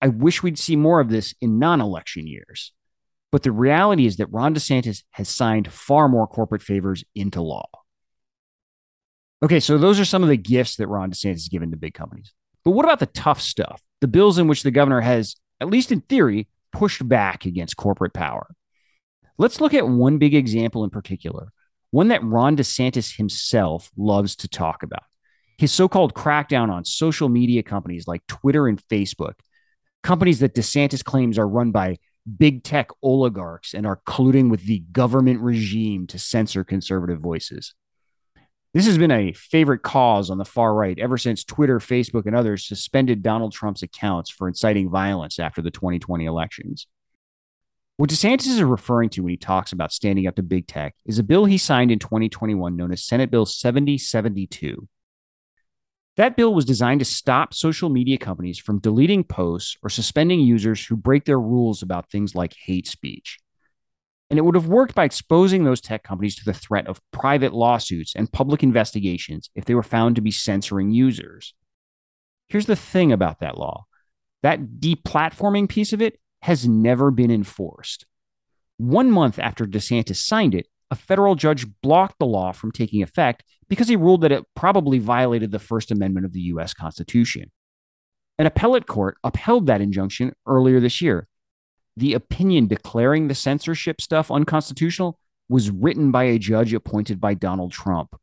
I 0.01 0.07
wish 0.07 0.41
we'd 0.41 0.57
see 0.57 0.75
more 0.75 0.99
of 0.99 1.09
this 1.09 1.35
in 1.41 1.59
non 1.59 1.81
election 1.81 2.27
years. 2.27 2.73
But 3.31 3.43
the 3.43 3.51
reality 3.51 4.05
is 4.05 4.17
that 4.17 4.31
Ron 4.31 4.53
DeSantis 4.53 5.03
has 5.11 5.29
signed 5.29 5.71
far 5.71 6.09
more 6.09 6.27
corporate 6.27 6.61
favors 6.61 7.03
into 7.15 7.41
law. 7.41 7.69
Okay, 9.43 9.59
so 9.59 9.77
those 9.77 9.99
are 9.99 10.05
some 10.05 10.21
of 10.21 10.29
the 10.29 10.37
gifts 10.37 10.75
that 10.75 10.87
Ron 10.87 11.11
DeSantis 11.11 11.31
has 11.31 11.47
given 11.47 11.71
to 11.71 11.77
big 11.77 11.93
companies. 11.93 12.33
But 12.63 12.71
what 12.71 12.85
about 12.85 12.99
the 12.99 13.05
tough 13.07 13.41
stuff? 13.41 13.81
The 14.01 14.07
bills 14.07 14.37
in 14.37 14.47
which 14.47 14.63
the 14.63 14.71
governor 14.71 15.01
has, 15.01 15.35
at 15.59 15.69
least 15.69 15.91
in 15.91 16.01
theory, 16.01 16.47
pushed 16.71 17.07
back 17.07 17.45
against 17.45 17.77
corporate 17.77 18.13
power. 18.13 18.47
Let's 19.37 19.61
look 19.61 19.73
at 19.73 19.87
one 19.87 20.17
big 20.17 20.35
example 20.35 20.83
in 20.83 20.89
particular, 20.89 21.51
one 21.89 22.09
that 22.09 22.23
Ron 22.23 22.57
DeSantis 22.57 23.15
himself 23.15 23.89
loves 23.97 24.35
to 24.37 24.47
talk 24.47 24.83
about. 24.83 25.03
His 25.57 25.71
so 25.71 25.87
called 25.87 26.13
crackdown 26.13 26.69
on 26.69 26.85
social 26.85 27.29
media 27.29 27.63
companies 27.63 28.07
like 28.07 28.25
Twitter 28.27 28.67
and 28.67 28.81
Facebook, 28.87 29.35
companies 30.03 30.39
that 30.39 30.55
DeSantis 30.55 31.03
claims 31.03 31.37
are 31.37 31.47
run 31.47 31.71
by 31.71 31.97
big 32.37 32.63
tech 32.63 32.89
oligarchs 33.01 33.73
and 33.73 33.85
are 33.85 34.01
colluding 34.07 34.49
with 34.49 34.65
the 34.65 34.79
government 34.91 35.41
regime 35.41 36.07
to 36.07 36.19
censor 36.19 36.63
conservative 36.63 37.19
voices. 37.19 37.73
This 38.73 38.85
has 38.85 38.97
been 38.97 39.11
a 39.11 39.33
favorite 39.33 39.81
cause 39.81 40.29
on 40.29 40.37
the 40.37 40.45
far 40.45 40.73
right 40.73 40.97
ever 40.97 41.17
since 41.17 41.43
Twitter, 41.43 41.79
Facebook, 41.79 42.25
and 42.25 42.35
others 42.35 42.65
suspended 42.65 43.21
Donald 43.21 43.51
Trump's 43.51 43.83
accounts 43.83 44.29
for 44.29 44.47
inciting 44.47 44.89
violence 44.89 45.39
after 45.39 45.61
the 45.61 45.71
2020 45.71 46.25
elections. 46.25 46.87
What 47.97 48.09
DeSantis 48.09 48.47
is 48.47 48.63
referring 48.63 49.09
to 49.09 49.21
when 49.21 49.31
he 49.31 49.37
talks 49.37 49.73
about 49.73 49.91
standing 49.91 50.25
up 50.25 50.35
to 50.37 50.43
big 50.43 50.67
tech 50.67 50.95
is 51.05 51.19
a 51.19 51.23
bill 51.23 51.45
he 51.45 51.57
signed 51.57 51.91
in 51.91 51.99
2021 51.99 52.75
known 52.75 52.93
as 52.93 53.03
Senate 53.03 53.29
Bill 53.29 53.45
7072. 53.45 54.87
That 56.17 56.35
bill 56.35 56.53
was 56.53 56.65
designed 56.65 56.99
to 56.99 57.05
stop 57.05 57.53
social 57.53 57.89
media 57.89 58.17
companies 58.17 58.59
from 58.59 58.79
deleting 58.79 59.23
posts 59.23 59.77
or 59.81 59.89
suspending 59.89 60.41
users 60.41 60.85
who 60.85 60.97
break 60.97 61.25
their 61.25 61.39
rules 61.39 61.81
about 61.81 62.11
things 62.11 62.35
like 62.35 62.53
hate 62.65 62.87
speech. 62.87 63.39
And 64.29 64.37
it 64.37 64.43
would 64.43 64.55
have 64.55 64.67
worked 64.67 64.95
by 64.95 65.05
exposing 65.05 65.63
those 65.63 65.81
tech 65.81 66.03
companies 66.03 66.35
to 66.35 66.45
the 66.45 66.53
threat 66.53 66.87
of 66.87 67.01
private 67.11 67.53
lawsuits 67.53 68.13
and 68.15 68.31
public 68.31 68.63
investigations 68.63 69.49
if 69.55 69.65
they 69.65 69.75
were 69.75 69.83
found 69.83 70.15
to 70.15 70.21
be 70.21 70.31
censoring 70.31 70.91
users. 70.91 71.53
Here's 72.47 72.65
the 72.65 72.75
thing 72.75 73.11
about 73.11 73.39
that 73.39 73.57
law 73.57 73.85
that 74.43 74.79
deplatforming 74.79 75.69
piece 75.69 75.93
of 75.93 76.01
it 76.01 76.19
has 76.41 76.67
never 76.67 77.11
been 77.11 77.29
enforced. 77.29 78.05
One 78.77 79.11
month 79.11 79.37
after 79.37 79.65
DeSantis 79.65 80.15
signed 80.15 80.55
it, 80.55 80.67
a 80.89 80.95
federal 80.95 81.35
judge 81.35 81.65
blocked 81.81 82.17
the 82.19 82.25
law 82.25 82.51
from 82.51 82.71
taking 82.71 83.03
effect 83.03 83.43
because 83.71 83.87
he 83.87 83.95
ruled 83.95 84.19
that 84.19 84.33
it 84.33 84.43
probably 84.53 84.99
violated 84.99 85.49
the 85.49 85.57
First 85.57 85.91
Amendment 85.91 86.25
of 86.25 86.33
the 86.33 86.41
U.S. 86.41 86.73
Constitution. 86.73 87.51
An 88.37 88.45
appellate 88.45 88.85
court 88.85 89.15
upheld 89.23 89.65
that 89.67 89.79
injunction 89.79 90.33
earlier 90.45 90.81
this 90.81 91.01
year, 91.01 91.29
the 91.95 92.13
opinion 92.13 92.67
declaring 92.67 93.29
the 93.29 93.33
censorship 93.33 94.01
stuff 94.01 94.29
unconstitutional 94.29 95.17
was 95.47 95.71
written 95.71 96.11
by 96.11 96.25
a 96.25 96.37
judge 96.37 96.73
appointed 96.73 97.21
by 97.21 97.33
Donald 97.33 97.71
Trump. 97.71 98.13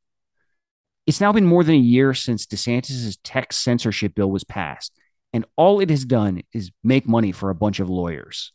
It's 1.07 1.21
now 1.21 1.33
been 1.33 1.47
more 1.47 1.65
than 1.65 1.77
a 1.77 1.79
year 1.79 2.13
since 2.13 2.45
DeSantis' 2.45 3.17
tech 3.25 3.55
censorship 3.55 4.15
bill 4.15 4.31
was 4.31 4.45
passed, 4.45 4.93
and 5.33 5.47
all 5.57 5.81
it 5.81 5.89
has 5.89 6.05
done 6.05 6.43
is 6.53 6.73
make 6.85 7.09
money 7.09 7.33
for 7.33 7.49
a 7.49 7.55
bunch 7.55 7.81
of 7.81 7.89
lawyers. 7.89 8.53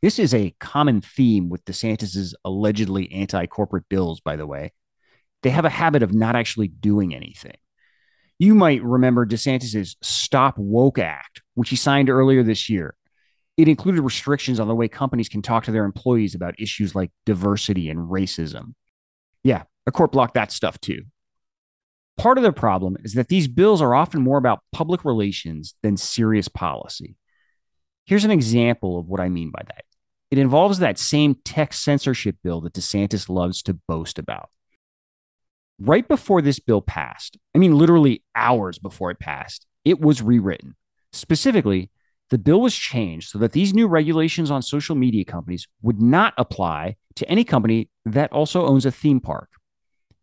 This 0.00 0.18
is 0.18 0.32
a 0.32 0.54
common 0.58 1.02
theme 1.02 1.50
with 1.50 1.66
DeSantis' 1.66 2.32
allegedly 2.46 3.12
anti 3.12 3.44
corporate 3.44 3.90
bills, 3.90 4.22
by 4.22 4.36
the 4.36 4.46
way. 4.46 4.72
They 5.42 5.50
have 5.50 5.64
a 5.64 5.70
habit 5.70 6.02
of 6.02 6.14
not 6.14 6.36
actually 6.36 6.68
doing 6.68 7.14
anything. 7.14 7.56
You 8.38 8.54
might 8.54 8.82
remember 8.82 9.26
DeSantis' 9.26 9.96
Stop 10.02 10.58
Woke 10.58 10.98
Act, 10.98 11.42
which 11.54 11.70
he 11.70 11.76
signed 11.76 12.10
earlier 12.10 12.42
this 12.42 12.68
year. 12.68 12.94
It 13.56 13.68
included 13.68 14.02
restrictions 14.02 14.58
on 14.58 14.68
the 14.68 14.74
way 14.74 14.88
companies 14.88 15.28
can 15.28 15.42
talk 15.42 15.64
to 15.64 15.72
their 15.72 15.84
employees 15.84 16.34
about 16.34 16.58
issues 16.58 16.94
like 16.94 17.10
diversity 17.26 17.90
and 17.90 18.10
racism. 18.10 18.74
Yeah, 19.44 19.64
a 19.86 19.92
court 19.92 20.12
blocked 20.12 20.34
that 20.34 20.52
stuff 20.52 20.80
too. 20.80 21.02
Part 22.16 22.38
of 22.38 22.44
the 22.44 22.52
problem 22.52 22.96
is 23.04 23.14
that 23.14 23.28
these 23.28 23.48
bills 23.48 23.82
are 23.82 23.94
often 23.94 24.22
more 24.22 24.38
about 24.38 24.62
public 24.72 25.04
relations 25.04 25.74
than 25.82 25.96
serious 25.96 26.48
policy. 26.48 27.16
Here's 28.04 28.24
an 28.24 28.30
example 28.30 28.98
of 28.98 29.06
what 29.06 29.20
I 29.20 29.28
mean 29.28 29.50
by 29.50 29.62
that. 29.66 29.84
It 30.30 30.38
involves 30.38 30.78
that 30.78 30.98
same 30.98 31.36
tech 31.44 31.72
censorship 31.72 32.36
bill 32.42 32.60
that 32.62 32.72
DeSantis 32.72 33.28
loves 33.28 33.62
to 33.64 33.74
boast 33.74 34.18
about. 34.18 34.50
Right 35.84 36.06
before 36.06 36.40
this 36.42 36.60
bill 36.60 36.80
passed, 36.80 37.36
I 37.56 37.58
mean, 37.58 37.76
literally 37.76 38.22
hours 38.36 38.78
before 38.78 39.10
it 39.10 39.18
passed, 39.18 39.66
it 39.84 40.00
was 40.00 40.22
rewritten. 40.22 40.76
Specifically, 41.12 41.90
the 42.30 42.38
bill 42.38 42.60
was 42.60 42.76
changed 42.76 43.30
so 43.30 43.38
that 43.38 43.50
these 43.50 43.74
new 43.74 43.88
regulations 43.88 44.48
on 44.48 44.62
social 44.62 44.94
media 44.94 45.24
companies 45.24 45.66
would 45.82 46.00
not 46.00 46.34
apply 46.38 46.98
to 47.16 47.28
any 47.28 47.42
company 47.42 47.90
that 48.04 48.30
also 48.30 48.64
owns 48.64 48.86
a 48.86 48.92
theme 48.92 49.18
park. 49.18 49.48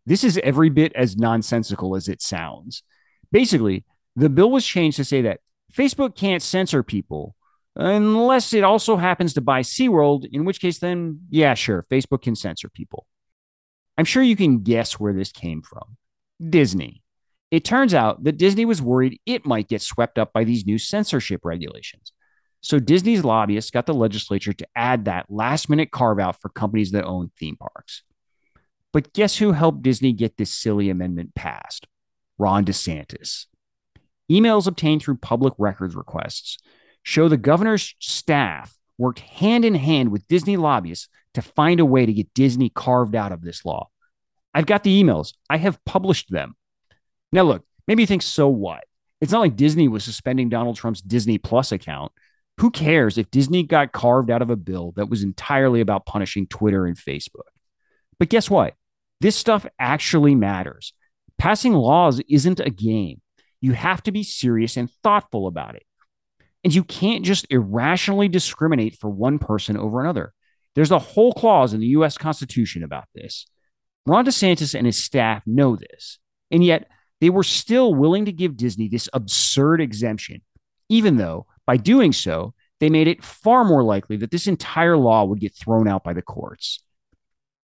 This 0.06 0.24
is 0.24 0.40
every 0.42 0.70
bit 0.70 0.92
as 0.94 1.18
nonsensical 1.18 1.94
as 1.94 2.08
it 2.08 2.22
sounds. 2.22 2.82
Basically, 3.30 3.84
the 4.16 4.30
bill 4.30 4.50
was 4.50 4.64
changed 4.64 4.96
to 4.96 5.04
say 5.04 5.20
that 5.20 5.40
Facebook 5.70 6.16
can't 6.16 6.42
censor 6.42 6.82
people 6.82 7.36
unless 7.76 8.54
it 8.54 8.64
also 8.64 8.96
happens 8.96 9.34
to 9.34 9.42
buy 9.42 9.60
SeaWorld, 9.60 10.24
in 10.32 10.46
which 10.46 10.62
case, 10.62 10.78
then, 10.78 11.20
yeah, 11.28 11.52
sure, 11.52 11.84
Facebook 11.90 12.22
can 12.22 12.34
censor 12.34 12.70
people. 12.70 13.06
I'm 14.00 14.06
sure 14.06 14.22
you 14.22 14.34
can 14.34 14.62
guess 14.62 14.98
where 14.98 15.12
this 15.12 15.30
came 15.30 15.60
from 15.60 15.98
Disney. 16.48 17.02
It 17.50 17.66
turns 17.66 17.92
out 17.92 18.24
that 18.24 18.38
Disney 18.38 18.64
was 18.64 18.80
worried 18.80 19.20
it 19.26 19.44
might 19.44 19.68
get 19.68 19.82
swept 19.82 20.18
up 20.18 20.32
by 20.32 20.44
these 20.44 20.64
new 20.64 20.78
censorship 20.78 21.42
regulations. 21.44 22.10
So 22.62 22.78
Disney's 22.78 23.24
lobbyists 23.24 23.70
got 23.70 23.84
the 23.84 23.92
legislature 23.92 24.54
to 24.54 24.66
add 24.74 25.04
that 25.04 25.26
last 25.28 25.68
minute 25.68 25.90
carve 25.90 26.18
out 26.18 26.40
for 26.40 26.48
companies 26.48 26.92
that 26.92 27.04
own 27.04 27.30
theme 27.38 27.56
parks. 27.56 28.02
But 28.90 29.12
guess 29.12 29.36
who 29.36 29.52
helped 29.52 29.82
Disney 29.82 30.14
get 30.14 30.38
this 30.38 30.50
silly 30.50 30.88
amendment 30.88 31.34
passed? 31.34 31.86
Ron 32.38 32.64
DeSantis. 32.64 33.48
Emails 34.32 34.66
obtained 34.66 35.02
through 35.02 35.18
public 35.18 35.52
records 35.58 35.94
requests 35.94 36.56
show 37.02 37.28
the 37.28 37.36
governor's 37.36 37.94
staff 37.98 38.74
worked 38.96 39.20
hand 39.20 39.66
in 39.66 39.74
hand 39.74 40.10
with 40.10 40.26
Disney 40.26 40.56
lobbyists 40.56 41.08
to 41.34 41.42
find 41.42 41.80
a 41.80 41.84
way 41.84 42.06
to 42.06 42.12
get 42.12 42.32
Disney 42.34 42.70
carved 42.70 43.14
out 43.14 43.32
of 43.32 43.42
this 43.42 43.64
law. 43.64 43.88
I've 44.54 44.66
got 44.66 44.82
the 44.82 45.02
emails, 45.02 45.34
I 45.48 45.58
have 45.58 45.84
published 45.84 46.30
them. 46.30 46.54
Now, 47.32 47.42
look, 47.42 47.64
maybe 47.86 48.02
you 48.02 48.06
think, 48.06 48.22
so 48.22 48.48
what? 48.48 48.84
It's 49.20 49.32
not 49.32 49.40
like 49.40 49.56
Disney 49.56 49.88
was 49.88 50.04
suspending 50.04 50.48
Donald 50.48 50.76
Trump's 50.76 51.02
Disney 51.02 51.38
Plus 51.38 51.72
account. 51.72 52.12
Who 52.58 52.70
cares 52.70 53.16
if 53.16 53.30
Disney 53.30 53.62
got 53.62 53.92
carved 53.92 54.30
out 54.30 54.42
of 54.42 54.50
a 54.50 54.56
bill 54.56 54.92
that 54.96 55.08
was 55.08 55.22
entirely 55.22 55.80
about 55.80 56.06
punishing 56.06 56.46
Twitter 56.46 56.86
and 56.86 56.96
Facebook? 56.96 57.48
But 58.18 58.28
guess 58.28 58.50
what? 58.50 58.74
This 59.20 59.36
stuff 59.36 59.66
actually 59.78 60.34
matters. 60.34 60.92
Passing 61.38 61.72
laws 61.72 62.20
isn't 62.28 62.60
a 62.60 62.70
game. 62.70 63.20
You 63.60 63.72
have 63.72 64.02
to 64.04 64.12
be 64.12 64.22
serious 64.22 64.76
and 64.76 64.90
thoughtful 65.02 65.46
about 65.46 65.74
it. 65.74 65.84
And 66.64 66.74
you 66.74 66.84
can't 66.84 67.24
just 67.24 67.46
irrationally 67.50 68.28
discriminate 68.28 68.96
for 68.98 69.08
one 69.08 69.38
person 69.38 69.76
over 69.76 70.00
another. 70.00 70.32
There's 70.74 70.90
a 70.90 70.98
whole 70.98 71.32
clause 71.32 71.72
in 71.72 71.80
the 71.80 71.88
US 71.88 72.18
Constitution 72.18 72.82
about 72.82 73.08
this. 73.14 73.46
Ron 74.06 74.24
DeSantis 74.24 74.74
and 74.74 74.86
his 74.86 75.02
staff 75.02 75.42
know 75.46 75.76
this. 75.76 76.18
And 76.50 76.64
yet, 76.64 76.88
they 77.20 77.30
were 77.30 77.42
still 77.42 77.94
willing 77.94 78.24
to 78.24 78.32
give 78.32 78.56
Disney 78.56 78.88
this 78.88 79.08
absurd 79.12 79.80
exemption, 79.80 80.40
even 80.88 81.16
though 81.16 81.46
by 81.66 81.76
doing 81.76 82.12
so, 82.12 82.54
they 82.80 82.88
made 82.88 83.08
it 83.08 83.22
far 83.22 83.64
more 83.64 83.82
likely 83.82 84.16
that 84.16 84.30
this 84.30 84.46
entire 84.46 84.96
law 84.96 85.24
would 85.24 85.38
get 85.38 85.54
thrown 85.54 85.86
out 85.86 86.02
by 86.02 86.14
the 86.14 86.22
courts. 86.22 86.82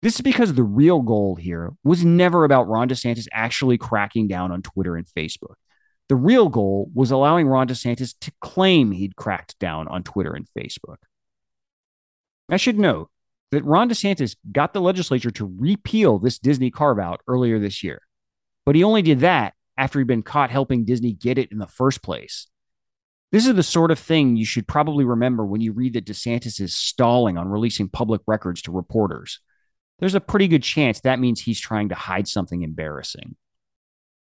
This 0.02 0.16
is 0.16 0.20
because 0.20 0.54
the 0.54 0.62
real 0.62 1.00
goal 1.00 1.36
here 1.36 1.72
was 1.82 2.04
never 2.04 2.44
about 2.44 2.68
Ron 2.68 2.88
DeSantis 2.88 3.26
actually 3.32 3.78
cracking 3.78 4.28
down 4.28 4.52
on 4.52 4.62
Twitter 4.62 4.94
and 4.94 5.06
Facebook. 5.06 5.54
The 6.08 6.16
real 6.16 6.48
goal 6.48 6.90
was 6.94 7.10
allowing 7.10 7.48
Ron 7.48 7.66
DeSantis 7.66 8.14
to 8.20 8.32
claim 8.40 8.92
he'd 8.92 9.16
cracked 9.16 9.58
down 9.58 9.88
on 9.88 10.04
Twitter 10.04 10.34
and 10.34 10.46
Facebook. 10.56 10.98
I 12.48 12.58
should 12.58 12.78
note 12.78 13.10
that 13.52 13.64
Ron 13.64 13.88
DeSantis 13.88 14.36
got 14.50 14.72
the 14.72 14.80
legislature 14.80 15.30
to 15.32 15.54
repeal 15.58 16.18
this 16.18 16.38
Disney 16.38 16.70
carve 16.70 16.98
out 16.98 17.20
earlier 17.28 17.58
this 17.58 17.82
year, 17.84 18.02
but 18.64 18.74
he 18.74 18.84
only 18.84 19.02
did 19.02 19.20
that 19.20 19.54
after 19.76 19.98
he'd 19.98 20.08
been 20.08 20.22
caught 20.22 20.50
helping 20.50 20.84
Disney 20.84 21.12
get 21.12 21.38
it 21.38 21.52
in 21.52 21.58
the 21.58 21.66
first 21.66 22.02
place. 22.02 22.48
This 23.32 23.46
is 23.46 23.54
the 23.54 23.62
sort 23.62 23.90
of 23.90 23.98
thing 23.98 24.36
you 24.36 24.44
should 24.44 24.66
probably 24.66 25.04
remember 25.04 25.44
when 25.44 25.60
you 25.60 25.72
read 25.72 25.94
that 25.94 26.06
DeSantis 26.06 26.60
is 26.60 26.74
stalling 26.74 27.36
on 27.36 27.48
releasing 27.48 27.88
public 27.88 28.20
records 28.26 28.62
to 28.62 28.72
reporters. 28.72 29.40
There's 29.98 30.14
a 30.14 30.20
pretty 30.20 30.48
good 30.48 30.62
chance 30.62 31.00
that 31.00 31.20
means 31.20 31.40
he's 31.40 31.60
trying 31.60 31.88
to 31.90 31.94
hide 31.94 32.28
something 32.28 32.62
embarrassing. 32.62 33.36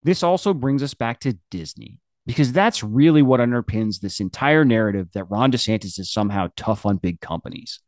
This 0.02 0.22
also 0.22 0.54
brings 0.54 0.82
us 0.82 0.94
back 0.94 1.20
to 1.20 1.38
Disney, 1.50 1.98
because 2.26 2.52
that's 2.52 2.82
really 2.82 3.22
what 3.22 3.40
underpins 3.40 4.00
this 4.00 4.20
entire 4.20 4.64
narrative 4.64 5.08
that 5.12 5.30
Ron 5.30 5.52
DeSantis 5.52 5.98
is 5.98 6.10
somehow 6.10 6.48
tough 6.56 6.86
on 6.86 6.96
big 6.96 7.20
companies. 7.20 7.80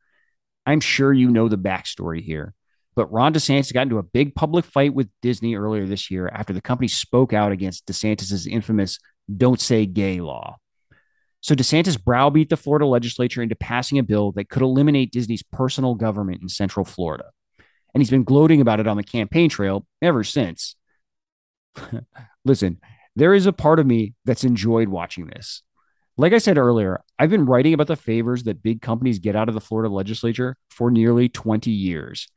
I'm 0.69 0.81
sure 0.81 1.15
you 1.15 1.31
know 1.31 1.49
the 1.49 1.57
backstory 1.57 2.23
here, 2.23 2.53
but 2.95 3.11
Ron 3.11 3.33
DeSantis 3.33 3.73
got 3.73 3.85
into 3.85 3.97
a 3.97 4.03
big 4.03 4.35
public 4.35 4.67
fight 4.67 4.93
with 4.93 5.09
Disney 5.23 5.55
earlier 5.55 5.87
this 5.87 6.11
year 6.11 6.29
after 6.31 6.53
the 6.53 6.61
company 6.61 6.89
spoke 6.89 7.33
out 7.33 7.53
against 7.53 7.87
DeSantis's 7.87 8.47
infamous 8.47 8.99
don't 9.35 9.63
say 9.63 9.87
gay 9.87 10.21
law. 10.21 10.57
So 11.41 11.55
DeSantis 11.55 12.03
browbeat 12.03 12.51
the 12.51 12.57
Florida 12.59 12.85
legislature 12.85 13.41
into 13.43 13.55
passing 13.55 13.99
a 13.99 14.03
bill 14.03 14.31
that 14.33 14.51
could 14.51 14.61
eliminate 14.61 15.11
Disney's 15.11 15.43
personal 15.43 15.95
government 15.95 16.43
in 16.43 16.51
Central 16.51 16.85
Florida. 16.85 17.31
And 17.95 18.03
he's 18.03 18.11
been 18.11 18.25
gloating 18.25 18.61
about 18.61 18.79
it 18.79 18.87
on 18.87 18.99
the 18.99 19.03
campaign 19.03 19.49
trail 19.49 19.87
ever 20.03 20.23
since. 20.23 20.77
Listen, 22.45 22.79
there 23.17 23.33
is 23.33 23.47
a 23.47 23.55
part 23.55 23.81
of 23.81 23.87
me 23.87 24.13
that's 24.27 24.45
enjoyed 24.45 24.89
watching 24.89 25.29
this. 25.29 25.63
Like 26.19 26.35
I 26.35 26.39
said 26.39 26.59
earlier, 26.59 27.01
I've 27.19 27.31
been 27.31 27.47
writing 27.47 27.75
about 27.75 27.89
the 27.89 27.97
favors 27.97 28.45
that 28.45 28.63
big 28.63 28.81
companies 28.81 29.19
get 29.19 29.35
out 29.35 29.49
of 29.49 29.55
the 29.55 29.61
Florida 29.61 29.93
legislature 29.93 30.57
for 30.71 30.91
nearly 30.91 31.29
20 31.29 31.71
years. 31.71 32.29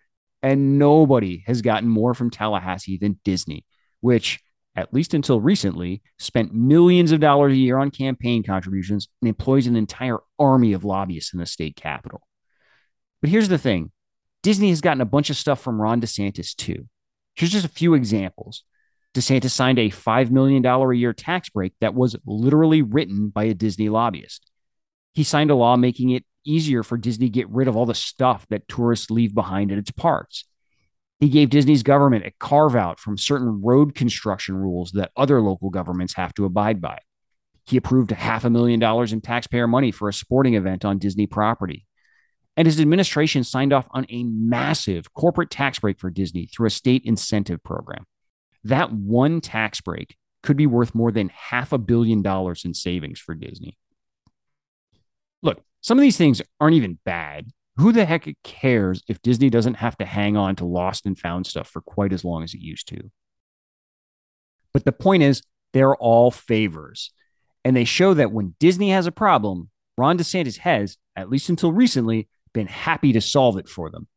And 0.42 0.80
nobody 0.80 1.44
has 1.46 1.62
gotten 1.62 1.88
more 1.88 2.16
from 2.16 2.32
Tallahassee 2.32 2.98
than 2.98 3.20
Disney, 3.24 3.64
which, 4.00 4.40
at 4.76 4.92
least 4.92 5.14
until 5.14 5.40
recently, 5.40 6.02
spent 6.18 6.54
millions 6.54 7.12
of 7.12 7.20
dollars 7.20 7.54
a 7.54 7.58
year 7.58 7.78
on 7.78 7.92
campaign 7.92 8.42
contributions 8.42 9.08
and 9.22 9.30
employs 9.30 9.68
an 9.68 9.76
entire 9.76 10.18
army 10.40 10.74
of 10.74 10.84
lobbyists 10.84 11.32
in 11.34 11.40
the 11.40 11.46
state 11.46 11.76
capital. 11.76 12.22
But 13.22 13.30
here's 13.30 13.50
the 13.50 13.60
thing 13.60 13.92
Disney 14.42 14.70
has 14.70 14.82
gotten 14.82 15.02
a 15.02 15.06
bunch 15.06 15.30
of 15.30 15.38
stuff 15.38 15.62
from 15.62 15.80
Ron 15.80 16.02
DeSantis, 16.02 16.56
too. 16.56 16.88
Here's 17.36 17.52
just 17.52 17.66
a 17.66 17.70
few 17.70 17.94
examples. 17.94 18.64
DeSantis 19.14 19.52
signed 19.52 19.78
a 19.78 19.90
$5 19.90 20.32
million 20.32 20.66
a 20.66 20.94
year 20.94 21.14
tax 21.14 21.50
break 21.50 21.74
that 21.82 21.94
was 21.94 22.16
literally 22.26 22.82
written 22.82 23.30
by 23.30 23.44
a 23.44 23.54
Disney 23.54 23.90
lobbyist. 23.90 24.50
He 25.13 25.24
signed 25.24 25.51
a 25.51 25.56
law 25.56 25.75
making 25.75 26.12
it 26.12 26.25
easier 26.46 26.84
for 26.84 26.98
Disney 26.98 27.27
to 27.27 27.32
get 27.32 27.50
rid 27.50 27.68
of 27.68 27.75
all 27.75 27.86
the 27.86 27.94
stuff 27.94 28.48
that 28.50 28.68
tourists 28.68 29.12
leave 29.12 29.34
behind 29.34 29.72
at 29.72 29.77
its 29.77 29.91
parks. 29.91 30.46
He 31.20 31.30
gave 31.30 31.51
Disney's 31.51 31.84
government 31.84 32.25
a 32.25 32.32
carve 32.39 32.76
out 32.76 33.00
from 33.00 33.17
certain 33.17 33.62
road 33.62 33.93
construction 33.93 34.56
rules 34.56 34.91
that 34.93 35.12
other 35.15 35.39
local 35.39 35.69
governments 35.69 36.15
have 36.15 36.34
to 36.34 36.45
abide 36.45 36.82
by. 36.82 36.97
He 37.65 37.78
approved 37.78 38.10
half 38.12 38.43
a 38.43 38.50
million 38.50 38.80
dollars 38.80 39.13
in 39.13 39.21
taxpayer 39.21 39.67
money 39.67 39.91
for 39.91 40.10
a 40.10 40.13
sporting 40.13 40.56
event 40.56 40.84
on 40.84 40.97
Disney 40.97 41.28
property. 41.28 41.86
And 42.58 42.65
his 42.65 42.82
administration 42.82 43.43
signed 43.43 43.71
off 43.71 43.88
on 43.91 44.06
a 44.10 44.24
massive 44.24 45.13
corporate 45.13 45.52
tax 45.52 45.80
break 45.80 46.00
for 46.00 46.10
Disney 46.10 46.47
through 46.47 46.67
a 46.67 46.71
state 46.71 47.04
incentive 47.06 47.63
program. 47.63 48.06
That 48.63 48.91
one 48.91 49.41
tax 49.41 49.80
break 49.80 50.17
could 50.43 50.58
be 50.58 50.67
worth 50.67 50.95
more 50.95 51.12
than 51.12 51.30
half 51.30 51.71
a 51.71 51.78
billion 51.78 52.21
dollars 52.21 52.65
in 52.65 52.74
savings 52.74 53.19
for 53.19 53.36
Disney. 53.36 53.78
Look, 55.41 55.62
some 55.82 55.97
of 55.97 56.01
these 56.01 56.17
things 56.17 56.41
aren't 56.60 56.75
even 56.75 56.99
bad. 57.06 57.51
Who 57.77 57.91
the 57.91 58.06
heck 58.06 58.27
cares 58.43 59.04
if 59.08 59.21
Disney 59.21 59.49
doesn't 59.49 59.75
have 59.75 59.97
to 59.97 60.06
hang 60.06 60.38
on 60.38 60.56
to 60.58 60.65
lost 60.65 61.06
and 61.06 61.17
found 61.17 61.47
stuff 61.47 61.69
for 61.69 61.82
quite 61.82 62.13
as 62.13 62.23
long 62.23 62.43
as 62.43 62.54
it 62.54 62.62
used 62.62 62.88
to? 62.89 63.10
But 64.73 64.86
the 64.86 64.91
point 64.91 65.23
is, 65.23 65.41
they're 65.73 65.95
all 65.95 66.32
favors. 66.32 67.12
And 67.63 67.75
they 67.75 67.86
show 67.86 68.13
that 68.13 68.32
when 68.32 68.56
Disney 68.60 68.91
has 68.91 69.06
a 69.06 69.12
problem, 69.12 69.69
Ron 69.97 70.17
DeSantis 70.17 70.58
has, 70.60 70.97
at 71.15 71.30
least 71.30 71.49
until 71.49 71.71
recently, 71.71 72.27
been 72.54 72.67
happy 72.67 73.13
to 73.13 73.21
solve 73.21 73.58
it 73.58 73.69
for 73.69 73.89
them. 73.89 74.08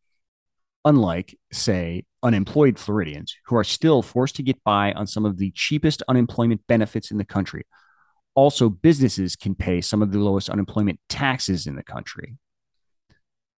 Unlike, 0.85 1.39
say, 1.53 2.05
unemployed 2.23 2.79
Floridians 2.79 3.35
who 3.47 3.57
are 3.57 3.65
still 3.65 4.03
forced 4.03 4.37
to 4.37 4.43
get 4.43 4.63
by 4.65 4.93
on 4.93 5.07
some 5.07 5.25
of 5.25 5.39
the 5.39 5.53
cheapest 5.55 6.03
unemployment 6.09 6.67
benefits 6.67 7.11
in 7.11 7.19
the 7.19 7.25
country. 7.25 7.65
Also, 8.35 8.69
businesses 8.69 9.37
can 9.37 9.55
pay 9.55 9.81
some 9.81 10.03
of 10.03 10.13
the 10.13 10.19
lowest 10.19 10.51
unemployment 10.51 10.99
taxes 11.09 11.67
in 11.67 11.77
the 11.77 11.83
country. 11.83 12.37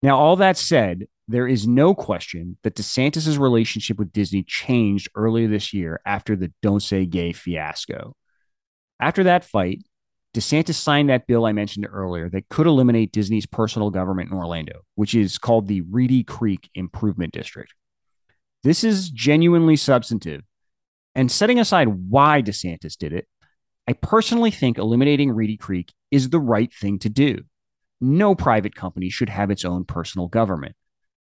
Now, 0.03 0.19
all 0.19 0.37
that 0.37 0.57
said, 0.57 1.07
there 1.29 1.49
is 1.49 1.67
no 1.67 1.95
question 1.95 2.59
that 2.63 2.77
DeSantis' 2.77 3.39
relationship 3.39 3.99
with 3.99 4.13
Disney 4.13 4.43
changed 4.43 5.09
earlier 5.15 5.49
this 5.49 5.73
year 5.73 6.01
after 6.07 6.37
the 6.37 6.53
Don't 6.63 6.83
Say 6.83 7.07
Gay 7.07 7.33
fiasco. 7.33 8.15
After 9.01 9.25
that 9.25 9.45
fight, 9.45 9.83
DeSantis 10.35 10.75
signed 10.75 11.09
that 11.09 11.27
bill 11.27 11.47
I 11.47 11.53
mentioned 11.53 11.89
earlier 11.91 12.29
that 12.29 12.49
could 12.51 12.67
eliminate 12.67 13.11
Disney's 13.11 13.47
personal 13.47 13.91
government 13.91 14.31
in 14.31 14.37
Orlando, 14.37 14.83
which 14.95 15.15
is 15.15 15.39
called 15.39 15.67
the 15.67 15.81
Reedy 15.81 16.23
Creek 16.23 16.69
Improvement 16.75 17.33
District. 17.33 17.73
This 18.63 18.85
is 18.85 19.09
genuinely 19.11 19.77
substantive. 19.77 20.43
And 21.15 21.33
setting 21.33 21.59
aside 21.59 21.89
why 21.89 22.43
DeSantis 22.43 22.97
did 22.99 23.15
it, 23.15 23.27
I 23.89 23.93
personally 23.93 24.51
think 24.51 24.79
eliminating 24.79 25.31
Reedy 25.31 25.57
Creek 25.57 25.93
is 26.11 26.31
the 26.31 26.41
right 26.41 26.73
thing 26.73 26.99
to 27.01 27.09
do. 27.09 27.45
No 28.01 28.35
private 28.35 28.75
company 28.75 29.09
should 29.09 29.29
have 29.29 29.51
its 29.51 29.65
own 29.65 29.85
personal 29.85 30.29
government. 30.29 30.75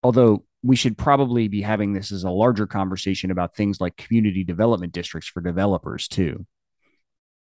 Although 0.01 0.45
we 0.63 0.75
should 0.75 0.97
probably 0.97 1.47
be 1.47 1.61
having 1.61 1.93
this 1.93 2.11
as 2.11 2.23
a 2.23 2.29
larger 2.29 2.65
conversation 2.65 3.31
about 3.31 3.55
things 3.55 3.79
like 3.79 3.97
community 3.97 4.43
development 4.43 4.93
districts 4.93 5.29
for 5.29 5.41
developers, 5.41 6.07
too. 6.07 6.45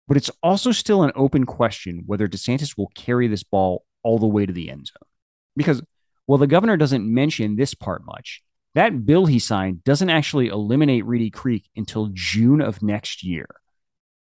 But 0.09 0.17
it's 0.17 0.31
also 0.43 0.73
still 0.73 1.03
an 1.03 1.13
open 1.15 1.47
question 1.47 2.03
whether 2.07 2.29
DeSantis 2.29 2.77
will 2.77 2.91
carry 2.95 3.29
this 3.29 3.43
ball 3.43 3.85
all 4.03 4.19
the 4.19 4.27
way 4.27 4.47
to 4.47 4.53
the 4.53 4.71
end 4.71 4.87
zone. 4.87 5.09
Because, 5.57 5.83
while 6.27 6.39
the 6.39 6.47
governor 6.47 6.77
doesn't 6.77 7.13
mention 7.13 7.57
this 7.57 7.75
part 7.75 8.05
much, 8.05 8.43
that 8.75 9.05
bill 9.05 9.27
he 9.27 9.39
signed 9.39 9.85
doesn't 9.85 10.11
actually 10.11 10.49
eliminate 10.49 11.05
Reedy 11.05 11.31
Creek 11.31 11.69
until 11.77 12.11
June 12.13 12.61
of 12.61 12.83
next 12.83 13.23
year. 13.23 13.47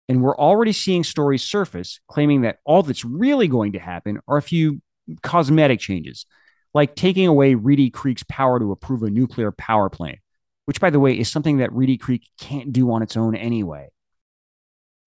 And 0.08 0.22
we're 0.22 0.38
already 0.38 0.72
seeing 0.72 1.04
stories 1.04 1.44
surface 1.44 2.00
claiming 2.08 2.42
that 2.42 2.60
all 2.64 2.84
that's 2.84 3.04
really 3.04 3.48
going 3.48 3.74
to 3.74 3.80
happen 3.80 4.20
are 4.28 4.38
a 4.38 4.42
few 4.42 4.82
cosmetic 5.24 5.80
changes, 5.80 6.26
like 6.74 6.96
taking 6.96 7.28
away 7.28 7.56
Reedy 7.56 7.90
Creek's 7.90 8.24
power 8.24 8.60
to 8.60 8.72
approve 8.72 9.04
a 9.04 9.10
nuclear 9.10 9.52
power 9.52 9.90
plant, 9.90 10.20
which, 10.66 10.80
by 10.80 10.90
the 10.90 11.00
way, 11.00 11.18
is 11.18 11.30
something 11.30 11.58
that 11.58 11.74
Reedy 11.74 11.98
Creek 11.98 12.28
can't 12.40 12.72
do 12.72 12.92
on 12.92 13.02
its 13.02 13.18
own 13.18 13.36
anyway. 13.36 13.90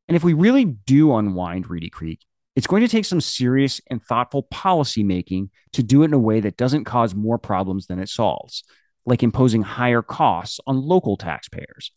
And 0.08 0.16
if 0.16 0.24
we 0.24 0.32
really 0.32 0.64
do 0.64 1.14
unwind 1.14 1.70
Reedy 1.70 1.90
Creek, 1.90 2.24
it's 2.56 2.66
going 2.66 2.82
to 2.82 2.88
take 2.88 3.04
some 3.04 3.20
serious 3.20 3.80
and 3.88 4.02
thoughtful 4.02 4.42
policy 4.44 5.04
making 5.04 5.50
to 5.74 5.82
do 5.82 6.02
it 6.02 6.06
in 6.06 6.14
a 6.14 6.18
way 6.18 6.40
that 6.40 6.56
doesn't 6.56 6.84
cause 6.84 7.14
more 7.14 7.38
problems 7.38 7.86
than 7.86 8.00
it 8.00 8.08
solves 8.08 8.64
like 9.08 9.22
imposing 9.22 9.62
higher 9.62 10.02
costs 10.02 10.60
on 10.66 10.82
local 10.82 11.16
taxpayers. 11.16 11.92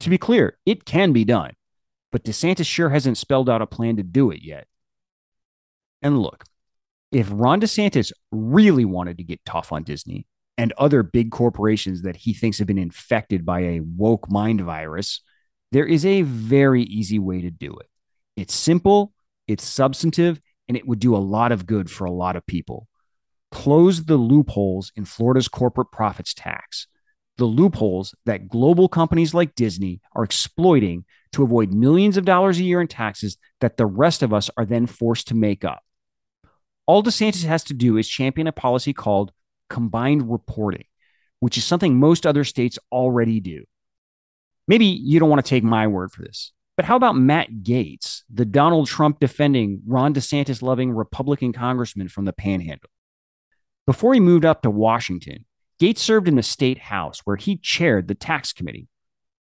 To 0.00 0.10
be 0.10 0.18
clear, 0.18 0.58
it 0.66 0.84
can 0.84 1.12
be 1.12 1.24
done, 1.24 1.52
but 2.10 2.24
DeSantis 2.24 2.66
sure 2.66 2.90
hasn't 2.90 3.18
spelled 3.18 3.48
out 3.48 3.62
a 3.62 3.66
plan 3.66 3.96
to 3.96 4.02
do 4.02 4.30
it 4.30 4.42
yet. 4.42 4.66
And 6.02 6.20
look, 6.20 6.44
if 7.10 7.28
Ron 7.30 7.60
DeSantis 7.60 8.12
really 8.30 8.84
wanted 8.84 9.18
to 9.18 9.24
get 9.24 9.44
tough 9.44 9.72
on 9.72 9.82
Disney 9.82 10.26
and 10.56 10.72
other 10.78 11.02
big 11.02 11.30
corporations 11.30 12.02
that 12.02 12.16
he 12.16 12.34
thinks 12.34 12.58
have 12.58 12.66
been 12.66 12.78
infected 12.78 13.44
by 13.44 13.60
a 13.60 13.80
woke 13.80 14.30
mind 14.30 14.60
virus, 14.60 15.20
there 15.72 15.86
is 15.86 16.04
a 16.06 16.22
very 16.22 16.82
easy 16.82 17.18
way 17.18 17.40
to 17.42 17.50
do 17.50 17.76
it. 17.78 17.88
It's 18.36 18.54
simple, 18.54 19.12
it's 19.46 19.64
substantive, 19.64 20.40
and 20.68 20.76
it 20.76 20.86
would 20.86 20.98
do 20.98 21.16
a 21.16 21.18
lot 21.18 21.52
of 21.52 21.66
good 21.66 21.90
for 21.90 22.04
a 22.04 22.12
lot 22.12 22.36
of 22.36 22.46
people 22.46 22.88
close 23.50 24.04
the 24.04 24.16
loopholes 24.16 24.92
in 24.96 25.04
Florida's 25.04 25.48
corporate 25.48 25.90
profits 25.90 26.34
tax, 26.34 26.86
the 27.36 27.44
loopholes 27.44 28.14
that 28.26 28.48
global 28.48 28.88
companies 28.88 29.34
like 29.34 29.54
Disney 29.54 30.00
are 30.14 30.24
exploiting 30.24 31.04
to 31.32 31.42
avoid 31.42 31.72
millions 31.72 32.16
of 32.16 32.24
dollars 32.24 32.58
a 32.58 32.64
year 32.64 32.80
in 32.80 32.86
taxes 32.86 33.36
that 33.60 33.76
the 33.76 33.86
rest 33.86 34.22
of 34.22 34.32
us 34.32 34.50
are 34.56 34.64
then 34.64 34.86
forced 34.86 35.28
to 35.28 35.34
make 35.34 35.64
up. 35.64 35.82
All 36.86 37.02
DeSantis 37.02 37.44
has 37.44 37.64
to 37.64 37.74
do 37.74 37.96
is 37.96 38.08
champion 38.08 38.46
a 38.46 38.52
policy 38.52 38.92
called 38.92 39.32
combined 39.68 40.30
reporting, 40.30 40.84
which 41.40 41.58
is 41.58 41.64
something 41.64 41.98
most 41.98 42.26
other 42.26 42.44
states 42.44 42.78
already 42.90 43.40
do. 43.40 43.64
Maybe 44.66 44.86
you 44.86 45.18
don't 45.18 45.30
want 45.30 45.44
to 45.44 45.48
take 45.48 45.64
my 45.64 45.86
word 45.86 46.12
for 46.12 46.22
this, 46.22 46.52
but 46.76 46.84
how 46.84 46.96
about 46.96 47.16
Matt 47.16 47.62
Gaetz, 47.62 48.22
the 48.32 48.44
Donald 48.44 48.86
Trump 48.86 49.20
defending, 49.20 49.82
Ron 49.86 50.14
DeSantis 50.14 50.62
loving 50.62 50.92
Republican 50.92 51.52
congressman 51.52 52.08
from 52.08 52.24
the 52.24 52.32
Panhandle? 52.32 52.90
Before 53.86 54.14
he 54.14 54.20
moved 54.20 54.44
up 54.44 54.62
to 54.62 54.70
Washington, 54.70 55.46
Gaetz 55.80 55.98
served 55.98 56.28
in 56.28 56.36
the 56.36 56.42
state 56.42 56.78
house 56.78 57.20
where 57.24 57.36
he 57.36 57.56
chaired 57.56 58.08
the 58.08 58.14
tax 58.14 58.52
committee. 58.52 58.88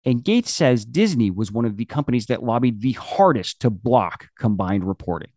And 0.07 0.23
Gaetz 0.23 0.47
says 0.47 0.85
Disney 0.85 1.33
was 1.33 1.51
one 1.51 1.65
of 1.65 1.77
the 1.77 1.85
companies 1.85 2.27
that 2.27 2.45
lobbied 2.45 2.81
the 2.81 2.93
hardest 2.93 3.61
to 3.61 3.71
block 3.71 4.29
combined 4.39 4.85
reporting. 4.85 5.31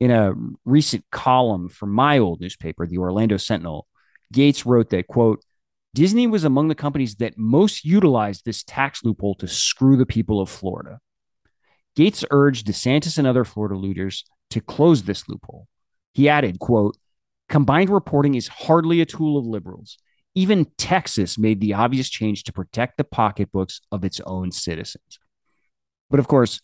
In 0.00 0.10
a 0.10 0.32
recent 0.64 1.04
column 1.12 1.68
from 1.68 1.92
my 1.92 2.18
old 2.18 2.40
newspaper, 2.40 2.86
the 2.86 2.98
Orlando 2.98 3.36
Sentinel, 3.36 3.86
Gaetz 4.32 4.64
wrote 4.64 4.88
that, 4.90 5.06
quote, 5.06 5.44
Disney 5.94 6.26
was 6.26 6.44
among 6.44 6.68
the 6.68 6.74
companies 6.74 7.16
that 7.16 7.36
most 7.36 7.84
utilized 7.84 8.44
this 8.44 8.62
tax 8.62 9.04
loophole 9.04 9.34
to 9.36 9.48
screw 9.48 9.96
the 9.96 10.06
people 10.06 10.40
of 10.40 10.48
Florida. 10.48 11.00
Gaetz 11.96 12.24
urged 12.30 12.66
DeSantis 12.66 13.18
and 13.18 13.26
other 13.26 13.44
Florida 13.44 13.76
leaders 13.76 14.24
to 14.50 14.60
close 14.60 15.02
this 15.02 15.28
loophole. 15.28 15.66
He 16.14 16.28
added, 16.28 16.58
quote, 16.58 16.96
combined 17.48 17.90
reporting 17.90 18.34
is 18.34 18.48
hardly 18.48 19.00
a 19.00 19.06
tool 19.06 19.36
of 19.36 19.46
liberals. 19.46 19.98
Even 20.34 20.66
Texas 20.76 21.38
made 21.38 21.60
the 21.60 21.74
obvious 21.74 22.08
change 22.08 22.44
to 22.44 22.52
protect 22.52 22.96
the 22.96 23.04
pocketbooks 23.04 23.80
of 23.90 24.04
its 24.04 24.20
own 24.20 24.52
citizens. 24.52 25.18
But 26.10 26.20
of 26.20 26.28
course, 26.28 26.60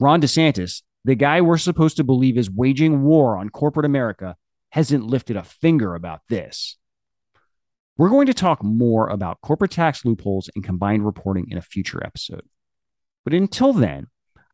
Ron 0.00 0.20
DeSantis, 0.20 0.82
the 1.04 1.14
guy 1.14 1.40
we're 1.40 1.58
supposed 1.58 1.96
to 1.98 2.04
believe 2.04 2.38
is 2.38 2.50
waging 2.50 3.02
war 3.02 3.36
on 3.36 3.50
corporate 3.50 3.86
America, 3.86 4.36
hasn't 4.70 5.04
lifted 5.04 5.36
a 5.36 5.42
finger 5.42 5.94
about 5.94 6.20
this. 6.28 6.78
We're 7.98 8.08
going 8.08 8.26
to 8.26 8.34
talk 8.34 8.64
more 8.64 9.08
about 9.08 9.40
corporate 9.42 9.70
tax 9.70 10.04
loopholes 10.04 10.48
and 10.54 10.64
combined 10.64 11.04
reporting 11.04 11.46
in 11.50 11.58
a 11.58 11.62
future 11.62 12.04
episode. 12.04 12.48
But 13.24 13.34
until 13.34 13.72
then, 13.72 14.08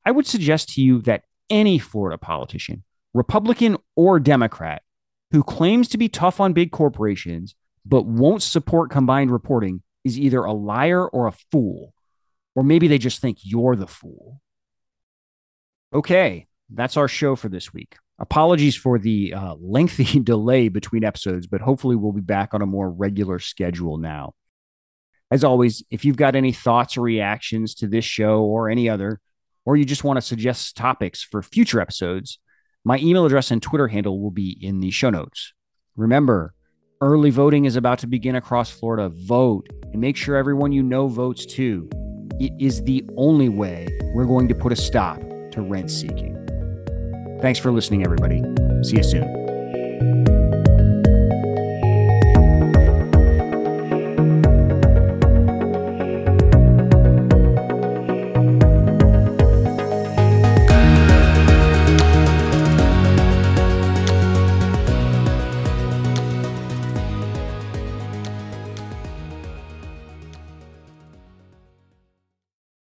I 0.04 0.11
would 0.11 0.26
suggest 0.26 0.70
to 0.70 0.82
you 0.82 1.00
that 1.02 1.24
any 1.48 1.78
Florida 1.78 2.18
politician, 2.18 2.82
Republican 3.14 3.76
or 3.94 4.18
Democrat, 4.18 4.82
who 5.30 5.42
claims 5.42 5.88
to 5.88 5.98
be 5.98 6.08
tough 6.08 6.40
on 6.40 6.52
big 6.52 6.72
corporations 6.72 7.54
but 7.88 8.05
won't 8.05 8.42
support 8.42 8.90
combined 8.90 9.31
reporting 9.31 9.83
is 10.05 10.18
either 10.18 10.44
a 10.44 10.53
liar 10.53 11.07
or 11.07 11.27
a 11.27 11.35
fool, 11.51 11.94
or 12.55 12.62
maybe 12.62 12.87
they 12.87 12.98
just 12.98 13.20
think 13.20 13.38
you're 13.42 13.77
the 13.77 13.87
fool. 13.87 14.40
Okay, 15.92 16.46
that's 16.68 16.98
our 16.98 17.09
show 17.09 17.35
for 17.35 17.48
this 17.48 17.72
week. 17.72 17.96
Apologies 18.18 18.77
for 18.77 18.98
the 18.98 19.33
uh, 19.33 19.55
lengthy 19.59 20.20
delay 20.22 20.68
between 20.68 21.03
episodes, 21.03 21.46
but 21.46 21.62
hopefully 21.62 21.96
we'll 21.96 22.12
be 22.12 22.20
back 22.20 22.53
on 22.53 22.61
a 22.61 22.66
more 22.66 22.90
regular 22.90 23.38
schedule 23.38 23.96
now. 23.96 24.35
As 25.31 25.44
always, 25.44 25.83
if 25.90 26.05
you've 26.05 26.16
got 26.16 26.37
any 26.37 26.53
thoughts 26.53 26.96
or 26.96 27.03
reactions 27.03 27.74
to 27.77 27.87
this 27.87 28.05
show 28.05 28.42
or 28.42 28.68
any 28.68 28.88
other, 28.88 29.20
or 29.64 29.77
you 29.77 29.85
just 29.85 30.05
want 30.05 30.16
to 30.18 30.22
suggest 30.22 30.77
topics 30.77 31.22
for 31.22 31.42
future 31.42 31.81
episodes, 31.81 32.38
my 32.85 32.98
email 32.98 33.27
address 33.27 33.51
and 33.51 33.62
Twitter 33.62 33.88
handle 33.88 34.20
will 34.20 34.31
be 34.31 34.57
in 34.61 34.81
the 34.81 34.90
show 34.90 35.11
notes. 35.11 35.53
Remember, 35.96 36.55
early 37.00 37.30
voting 37.30 37.64
is 37.64 37.76
about 37.76 37.98
to 38.00 38.06
begin 38.06 38.34
across 38.34 38.70
Florida. 38.70 39.08
Vote 39.08 39.68
and 39.92 40.00
make 40.00 40.16
sure 40.16 40.37
everyone 40.37 40.72
you 40.72 40.82
know 40.82 41.06
votes 41.06 41.46
too. 41.46 41.88
It 42.40 42.52
is 42.58 42.82
the 42.84 43.04
only 43.16 43.48
way 43.48 43.87
we're 44.14 44.26
going 44.26 44.48
to 44.48 44.54
put 44.54 44.72
a 44.72 44.76
stop 44.76 45.18
to 45.52 45.61
rent 45.61 45.90
seeking. 45.90 46.34
Thanks 47.40 47.58
for 47.58 47.70
listening, 47.70 48.04
everybody. 48.04 48.42
See 48.82 48.96
you 48.96 49.04
soon. 49.04 50.47